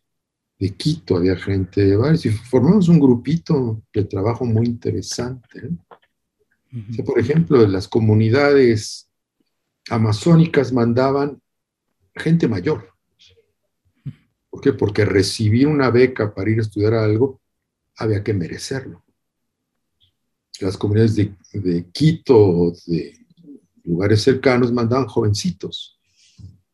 [0.58, 5.70] de Quito, había gente de varios, y formamos un grupito de trabajo muy interesante.
[7.04, 9.08] por ejemplo, las comunidades
[9.88, 11.40] amazónicas mandaban
[12.14, 12.91] gente mayor.
[14.52, 14.74] ¿Por qué?
[14.74, 17.40] Porque recibir una beca para ir a estudiar algo
[17.96, 19.02] había que merecerlo.
[20.60, 23.14] Las comunidades de, de Quito o de
[23.84, 25.98] lugares cercanos mandaban jovencitos.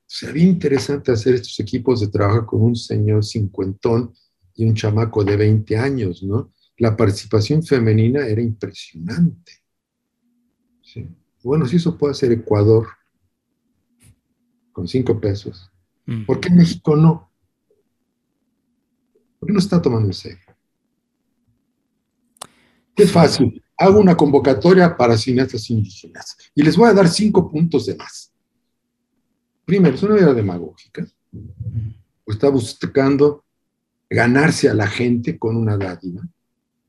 [0.04, 4.12] Sería interesante hacer estos equipos de trabajo con un señor cincuentón
[4.56, 6.52] y un chamaco de 20 años, ¿no?
[6.78, 9.52] La participación femenina era impresionante.
[11.44, 12.88] Bueno, si eso puede hacer Ecuador
[14.72, 15.70] con cinco pesos.
[16.26, 17.27] ¿por qué México no?
[19.38, 20.44] ¿Por qué no está tomando en serio?
[22.94, 27.86] Qué fácil hago una convocatoria para cineastas indígenas y les voy a dar cinco puntos
[27.86, 28.32] de más.
[29.64, 31.06] Primero, es una idea demagógica,
[32.24, 33.44] o está buscando
[34.10, 36.26] ganarse a la gente con una dádiva.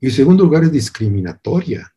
[0.00, 1.94] Y en segundo lugar, es discriminatoria,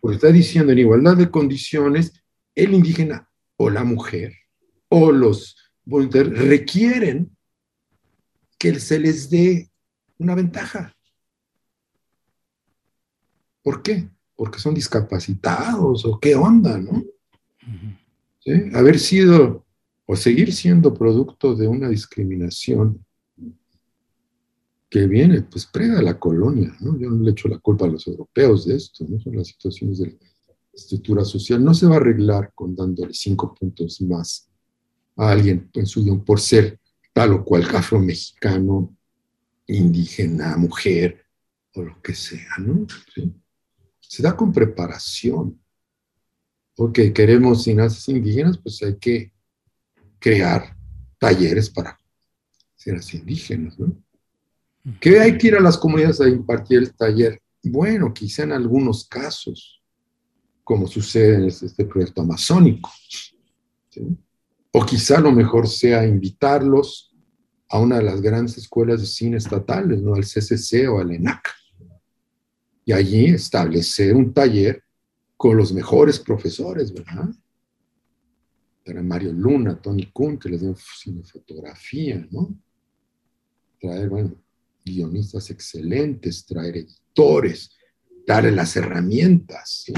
[0.00, 2.12] porque está diciendo en igualdad de condiciones,
[2.54, 4.34] el indígena o la mujer
[4.88, 7.36] o los voluntarios requieren
[8.62, 9.68] que se les dé
[10.18, 10.94] una ventaja.
[13.60, 14.08] ¿Por qué?
[14.36, 17.02] Porque son discapacitados o qué onda, ¿no?
[18.74, 19.66] Haber sido
[20.06, 23.04] o seguir siendo producto de una discriminación
[24.88, 26.96] que viene, pues prega la colonia, ¿no?
[26.96, 29.18] Yo no le echo la culpa a los europeos de esto, ¿no?
[29.18, 30.18] Son las situaciones de la
[30.72, 31.64] estructura social.
[31.64, 34.48] No se va a arreglar con dándole cinco puntos más
[35.16, 36.78] a alguien en su guion por ser
[37.12, 38.96] tal o cual afro-mexicano,
[39.66, 41.24] indígena, mujer,
[41.74, 42.86] o lo que sea, ¿no?
[43.14, 43.32] ¿Sí?
[44.12, 45.58] se da con preparación.
[46.76, 49.32] Porque queremos cineastas indígenas, pues hay que
[50.18, 50.76] crear
[51.18, 51.98] talleres para
[52.76, 53.96] cineastas indígenas, ¿no?
[55.00, 57.40] ¿Qué hay que ir a las comunidades a impartir el taller?
[57.62, 59.80] Bueno, quizá en algunos casos,
[60.62, 62.90] como sucede en este, este proyecto amazónico.
[64.72, 67.14] O quizá lo mejor sea invitarlos
[67.68, 70.14] a una de las grandes escuelas de cine estatales, ¿no?
[70.14, 71.62] Al CCC o al ENAC
[72.84, 74.82] y allí establecer un taller
[75.36, 77.28] con los mejores profesores, ¿verdad?
[78.84, 80.74] Era Mario Luna, Tony Kuhn, que les dio
[81.24, 82.54] fotografía, ¿no?
[83.80, 84.34] Traer, bueno,
[84.84, 87.76] guionistas excelentes, traer editores,
[88.26, 89.92] darle las herramientas, ¿sí?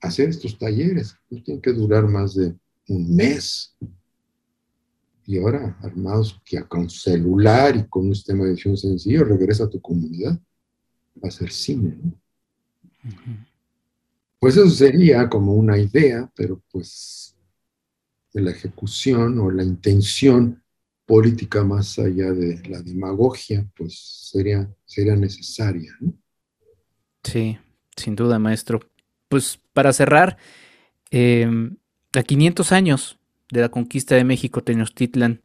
[0.00, 2.54] Hacer estos talleres, no tienen que durar más de
[2.88, 3.76] un mes.
[5.24, 9.70] Y ahora, armados que con celular y con un sistema de edición sencillo, regresa a
[9.70, 10.38] tu comunidad
[11.22, 12.12] a hacer cine, ¿no?
[14.38, 17.36] Pues eso sería como una idea, pero pues
[18.32, 20.62] de la ejecución o la intención
[21.06, 25.92] política más allá de la demagogia, pues sería, sería necesaria.
[26.00, 26.14] ¿no?
[27.22, 27.58] Sí,
[27.96, 28.80] sin duda, maestro.
[29.28, 30.36] Pues para cerrar,
[31.10, 31.76] em,
[32.20, 33.18] a 500 años
[33.50, 35.42] de la conquista de México, Tenochtitlan,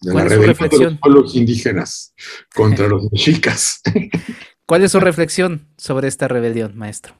[0.00, 2.14] de la rebelión de los pueblos indígenas
[2.54, 3.80] contra los mexicas.
[4.66, 7.14] ¿Cuál es su reflexión sobre esta rebelión, maestro?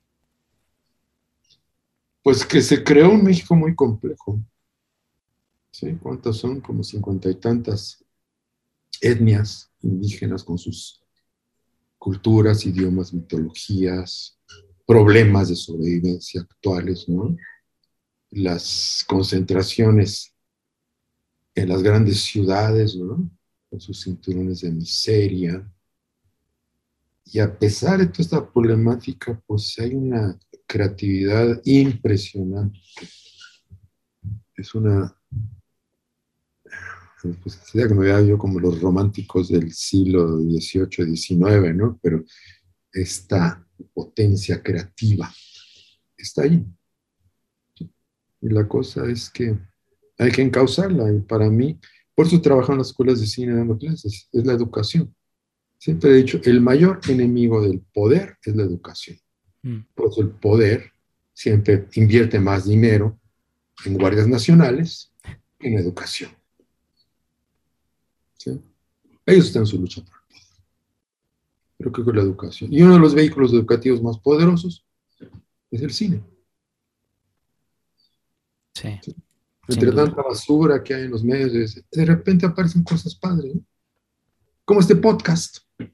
[2.22, 4.40] Pues que se creó un México muy complejo.
[5.70, 5.96] ¿Sí?
[6.02, 6.60] ¿Cuántas son?
[6.60, 8.04] Como cincuenta y tantas
[9.00, 11.02] etnias indígenas con sus
[11.98, 14.38] culturas, idiomas, mitologías,
[14.86, 17.36] problemas de sobrevivencia actuales, ¿no?
[18.30, 20.34] Las concentraciones
[21.54, 23.30] en las grandes ciudades, ¿no?
[23.68, 25.70] Con sus cinturones de miseria.
[27.24, 32.78] Y a pesar de toda esta problemática, pues hay una creatividad impresionante.
[34.54, 35.14] Es una,
[37.42, 41.98] pues había yo como los románticos del siglo XVIII, XIX, ¿no?
[42.02, 42.24] Pero
[42.92, 45.32] esta potencia creativa
[46.16, 46.64] está ahí.
[48.40, 49.56] Y la cosa es que
[50.18, 51.12] hay que encauzarla.
[51.12, 51.78] Y para mí,
[52.14, 55.14] por eso trabajo en las escuelas de cine dando clases, es la educación.
[55.78, 59.16] Siempre he dicho, el mayor enemigo del poder es la educación.
[59.62, 59.78] Mm.
[59.94, 60.92] Pues el poder
[61.32, 63.18] siempre invierte más dinero
[63.84, 65.12] en guardias nacionales
[65.58, 66.30] que en educación.
[69.26, 70.42] Ellos están en su lucha por el poder.
[71.76, 72.72] Pero que con la educación.
[72.72, 74.84] Y uno de los vehículos educativos más poderosos
[75.70, 76.22] es el cine.
[78.78, 79.14] Sí.
[79.68, 83.54] Entre tanta basura que hay en los medios, de repente aparecen cosas padres.
[84.64, 85.58] Como este podcast.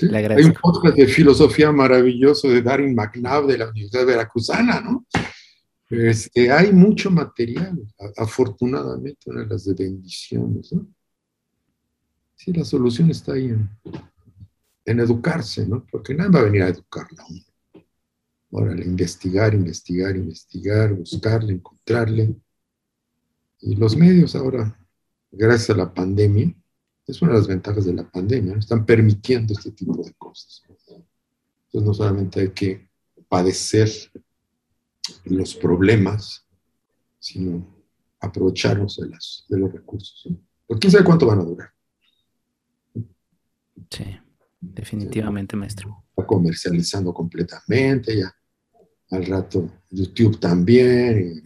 [0.00, 5.06] Hay un podcast de filosofía maravilloso de Darin McNabb de la Universidad Veracruzana, ¿no?
[5.90, 7.78] Este, hay mucho material,
[8.16, 10.88] afortunadamente, una de las de bendiciones, ¿no?
[12.34, 13.68] Sí, la solución está ahí en,
[14.86, 15.86] en educarse, ¿no?
[15.90, 17.42] Porque nadie va a venir a educarla uno.
[18.58, 22.34] Órale, investigar, investigar, investigar, buscarle, encontrarle.
[23.60, 24.80] Y los medios ahora,
[25.30, 26.54] gracias a la pandemia,
[27.06, 30.62] es una de las ventajas de la pandemia, están permitiendo este tipo de cosas.
[30.68, 31.02] Entonces
[31.86, 32.88] no solamente hay que
[33.28, 33.90] padecer
[35.26, 36.46] los problemas,
[37.18, 37.62] sino
[38.20, 40.32] aprovecharnos de, las, de los recursos.
[40.66, 41.74] Porque quién sabe cuánto van a durar.
[43.90, 44.18] Sí,
[44.58, 46.04] definitivamente, maestro.
[46.08, 48.34] Está comercializando completamente, ya
[49.10, 51.42] al rato YouTube también.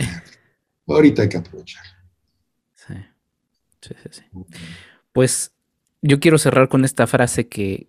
[0.87, 1.85] ahorita hay que aprovechar.
[2.75, 2.95] Sí,
[3.81, 4.23] sí, sí.
[5.13, 5.53] Pues
[6.03, 7.89] yo quiero cerrar con esta frase que,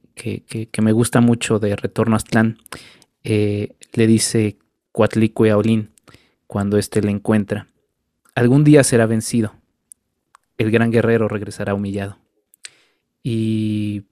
[0.81, 2.57] me gusta mucho de Retorno a Aztlán.
[3.23, 4.57] Eh, le dice
[4.91, 5.91] Cuatlicue a Olín
[6.47, 7.67] cuando éste le encuentra.
[8.35, 9.55] Algún día será vencido.
[10.57, 12.17] El gran guerrero regresará humillado.
[13.23, 14.05] Y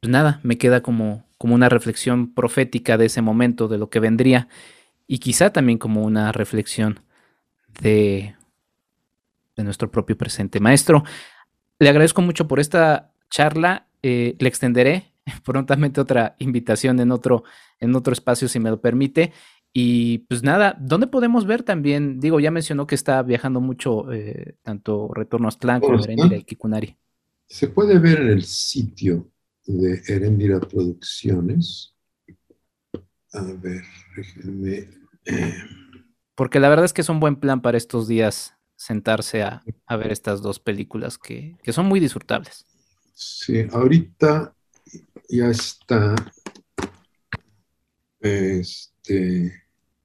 [0.00, 4.00] pues nada, me queda como, como una reflexión profética de ese momento, de lo que
[4.00, 4.48] vendría,
[5.06, 7.00] y quizá también como una reflexión
[7.80, 8.34] de,
[9.56, 10.60] de nuestro propio presente.
[10.60, 11.04] Maestro,
[11.78, 13.88] le agradezco mucho por esta charla.
[14.02, 15.12] Eh, le extenderé
[15.44, 17.44] prontamente otra invitación en otro,
[17.80, 19.32] en otro espacio, si me lo permite.
[19.72, 22.20] Y pues nada, ¿dónde podemos ver también?
[22.20, 26.44] Digo, ya mencionó que está viajando mucho, eh, tanto Retorno a Aztlán como Erendira y
[26.44, 26.96] Kikunari.
[27.46, 29.30] Se puede ver en el sitio
[29.64, 31.91] de Erendira Producciones.
[33.32, 33.82] A ver,
[34.16, 34.88] déjenme.
[35.24, 35.54] Eh,
[36.34, 40.12] Porque la verdad es que es un buen plan para estos días sentarse a, ver
[40.12, 42.66] estas dos películas que, son muy disfrutables.
[43.14, 44.52] Sí, ahorita
[45.28, 46.16] ya está,
[48.20, 49.62] este,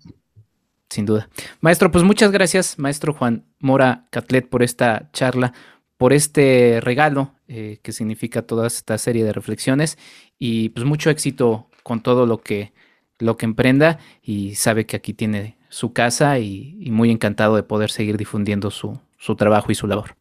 [0.90, 1.28] Sin duda.
[1.60, 5.52] Maestro, pues muchas gracias, maestro Juan Mora Catlet, por esta charla,
[5.96, 9.98] por este regalo eh, que significa toda esta serie de reflexiones
[10.38, 12.72] y pues mucho éxito con todo lo que,
[13.18, 17.90] lo que emprenda y sabe que aquí tiene su casa y, muy encantado de poder
[17.90, 20.16] seguir difundiendo su, su trabajo y su labor.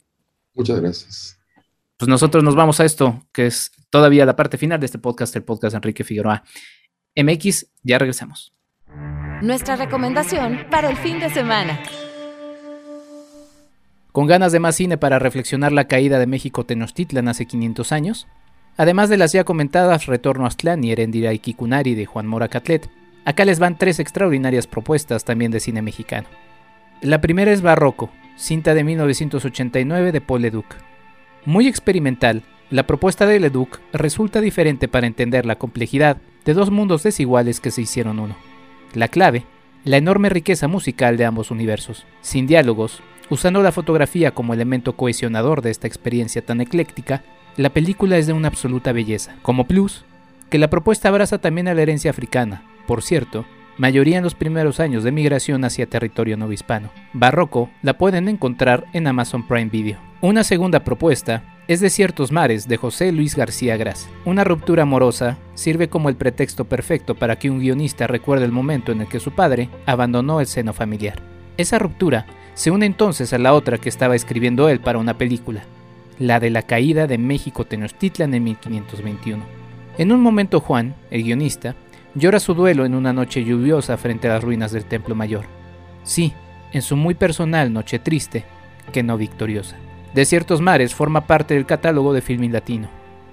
[0.56, 1.40] Muchas gracias.
[1.98, 5.36] Pues nosotros nos vamos a esto, que es todavía la parte final de este podcast,
[5.36, 6.44] el podcast Enrique Figueroa.
[7.16, 8.54] MX, ya regresamos.
[9.44, 11.78] Nuestra recomendación para el fin de semana.
[14.14, 18.28] Con ganas de más cine para reflexionar la caída de México Tenochtitlan hace 500 años,
[18.78, 22.48] además de las ya comentadas Retorno a Aztlán y Erendira y Kikunari de Juan Mora
[22.48, 22.90] Catlet,
[23.26, 26.30] acá les van tres extraordinarias propuestas también de cine mexicano.
[27.02, 30.74] La primera es Barroco, cinta de 1989 de Paul Leduc.
[31.44, 36.16] Muy experimental, la propuesta de Leduc resulta diferente para entender la complejidad
[36.46, 38.53] de dos mundos desiguales que se hicieron uno.
[38.94, 39.46] La clave,
[39.84, 45.62] la enorme riqueza musical de ambos universos, sin diálogos, Usando la fotografía como elemento cohesionador
[45.62, 47.24] de esta experiencia tan ecléctica,
[47.56, 49.36] la película es de una absoluta belleza.
[49.42, 50.06] Como plus,
[50.50, 53.46] que la propuesta abraza también a la herencia africana, por cierto,
[53.78, 56.92] mayoría en los primeros años de migración hacia territorio no hispano.
[57.14, 59.98] Barroco la pueden encontrar en Amazon Prime Video.
[60.22, 64.10] Una segunda propuesta es de ciertos mares de José Luis García Gras.
[64.26, 68.92] Una ruptura amorosa sirve como el pretexto perfecto para que un guionista recuerde el momento
[68.92, 71.22] en el que su padre abandonó el seno familiar.
[71.58, 75.64] Esa ruptura se une entonces a la otra que estaba escribiendo él para una película,
[76.20, 79.44] la de la caída de México Tenochtitlan en 1521.
[79.98, 81.76] En un momento Juan, el guionista,
[82.14, 85.46] llora su duelo en una noche lluviosa frente a las ruinas del Templo Mayor.
[86.04, 86.34] Sí,
[86.74, 88.44] en su muy personal noche triste,
[88.92, 89.78] que no victoriosa.
[90.14, 92.88] De ciertos mares forma parte del catálogo de filming latino.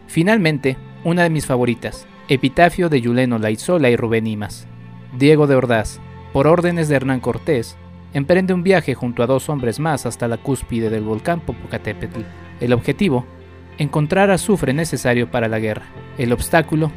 [0.06, 4.66] Finalmente, una de mis favoritas, Epitafio de Yuleno Laizola y Rubén Imas.
[5.18, 6.00] Diego de Ordaz,
[6.32, 7.76] por órdenes de Hernán Cortés,
[8.14, 12.20] emprende un viaje junto a dos hombres más hasta la cúspide del volcán Popocatépetl.
[12.60, 13.26] El objetivo,
[13.78, 15.84] encontrar azufre necesario para la guerra.
[16.18, 16.90] El obstáculo,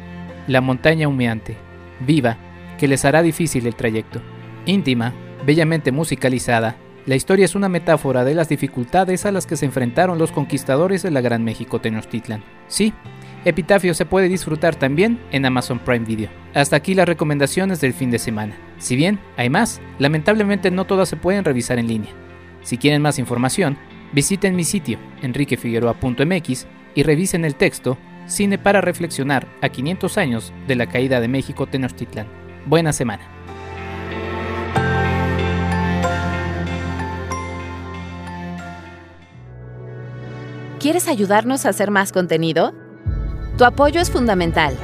[0.46, 1.56] la montaña humeante,
[2.00, 2.36] viva,
[2.78, 4.20] que les hará difícil el trayecto.
[4.66, 5.12] Íntima,
[5.44, 10.18] bellamente musicalizada, la historia es una metáfora de las dificultades a las que se enfrentaron
[10.18, 12.42] los conquistadores de la Gran México Tenochtitlan.
[12.66, 12.94] Sí,
[13.44, 16.30] Epitafio se puede disfrutar también en Amazon Prime Video.
[16.54, 18.56] Hasta aquí las recomendaciones del fin de semana.
[18.78, 22.12] Si bien hay más, lamentablemente no todas se pueden revisar en línea.
[22.62, 23.76] Si quieren más información,
[24.12, 30.76] visiten mi sitio enriquefigueroa.mx y revisen el texto Cine para reflexionar a 500 años de
[30.76, 32.26] la caída de México Tenochtitlan.
[32.64, 33.33] Buena semana.
[40.84, 42.74] ¿Quieres ayudarnos a hacer más contenido?
[43.56, 44.76] Tu apoyo es fundamental.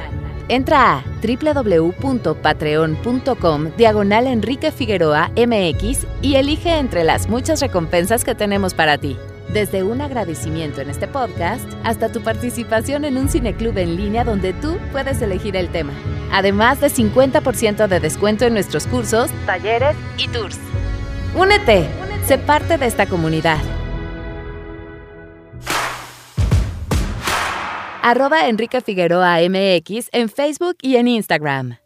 [0.47, 8.73] Entra a www.patreon.com diagonal Enrique Figueroa MX y elige entre las muchas recompensas que tenemos
[8.73, 9.15] para ti.
[9.53, 14.53] Desde un agradecimiento en este podcast hasta tu participación en un cineclub en línea donde
[14.53, 15.93] tú puedes elegir el tema.
[16.31, 20.57] Además de 50% de descuento en nuestros cursos, talleres y tours.
[21.35, 21.87] Únete,
[22.25, 23.59] sé parte de esta comunidad.
[28.01, 31.77] Arroba Enrique Figueroa MX en Facebook y en Instagram.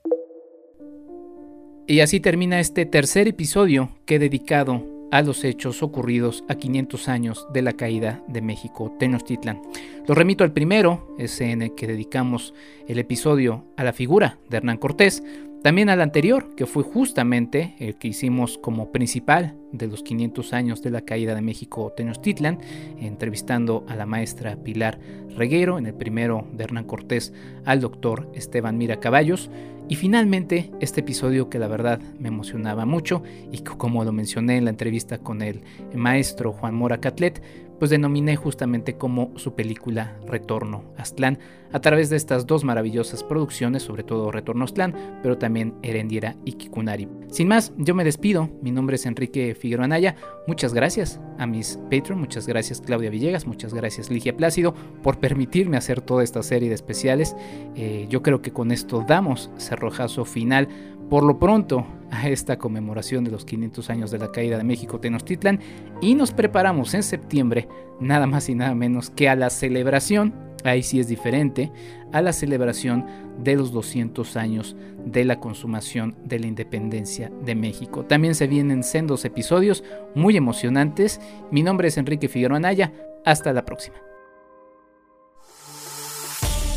[1.88, 7.08] Y así termina este tercer episodio que he dedicado a los hechos ocurridos a 500
[7.10, 9.62] años de la caída de México Tenochtitlan.
[10.08, 12.54] Lo remito al primero, ese en el que dedicamos
[12.88, 15.22] el episodio a la figura de Hernán Cortés,
[15.66, 20.84] también al anterior, que fue justamente el que hicimos como principal de los 500 años
[20.84, 22.60] de la caída de México Tenochtitlan,
[23.00, 25.00] entrevistando a la maestra Pilar
[25.36, 27.34] Reguero, en el primero de Hernán Cortés
[27.66, 29.50] al doctor Esteban Mira Caballos,
[29.88, 34.66] y finalmente este episodio que la verdad me emocionaba mucho y como lo mencioné en
[34.66, 35.62] la entrevista con el
[35.96, 37.42] maestro Juan Mora Catlet,
[37.80, 41.39] pues denominé justamente como su película Retorno Aztlán,
[41.72, 46.53] a través de estas dos maravillosas producciones, sobre todo Retorno Aztlán, pero también Erendiera y
[46.53, 47.07] Kikunari.
[47.30, 50.15] Sin más, yo me despido, mi nombre es Enrique Figueroa Anaya,
[50.47, 54.73] muchas gracias a mis Patreon, muchas gracias Claudia Villegas, muchas gracias Ligia Plácido
[55.03, 57.35] por permitirme hacer toda esta serie de especiales,
[57.76, 60.69] eh, yo creo que con esto damos cerrojazo final
[61.10, 64.99] por lo pronto a esta conmemoración de los 500 años de la caída de México
[64.99, 65.60] Tenochtitlan
[66.02, 67.68] y nos preparamos en septiembre
[67.99, 70.34] nada más y nada menos que a la celebración
[70.69, 71.72] ahí sí es diferente,
[72.11, 73.06] a la celebración
[73.40, 74.76] de los 200 años
[75.06, 78.06] de la consumación de la independencia de México.
[78.06, 79.84] También se vienen sendos episodios
[80.15, 81.19] muy emocionantes.
[81.52, 82.94] Mi nombre es Enrique Figueroa Anaya.
[83.26, 83.98] Hasta la próxima.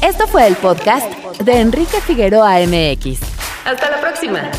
[0.02, 1.10] Esto fue el podcast
[1.40, 3.47] de Enrique Figueroa MX.
[3.68, 4.50] Hasta la próxima.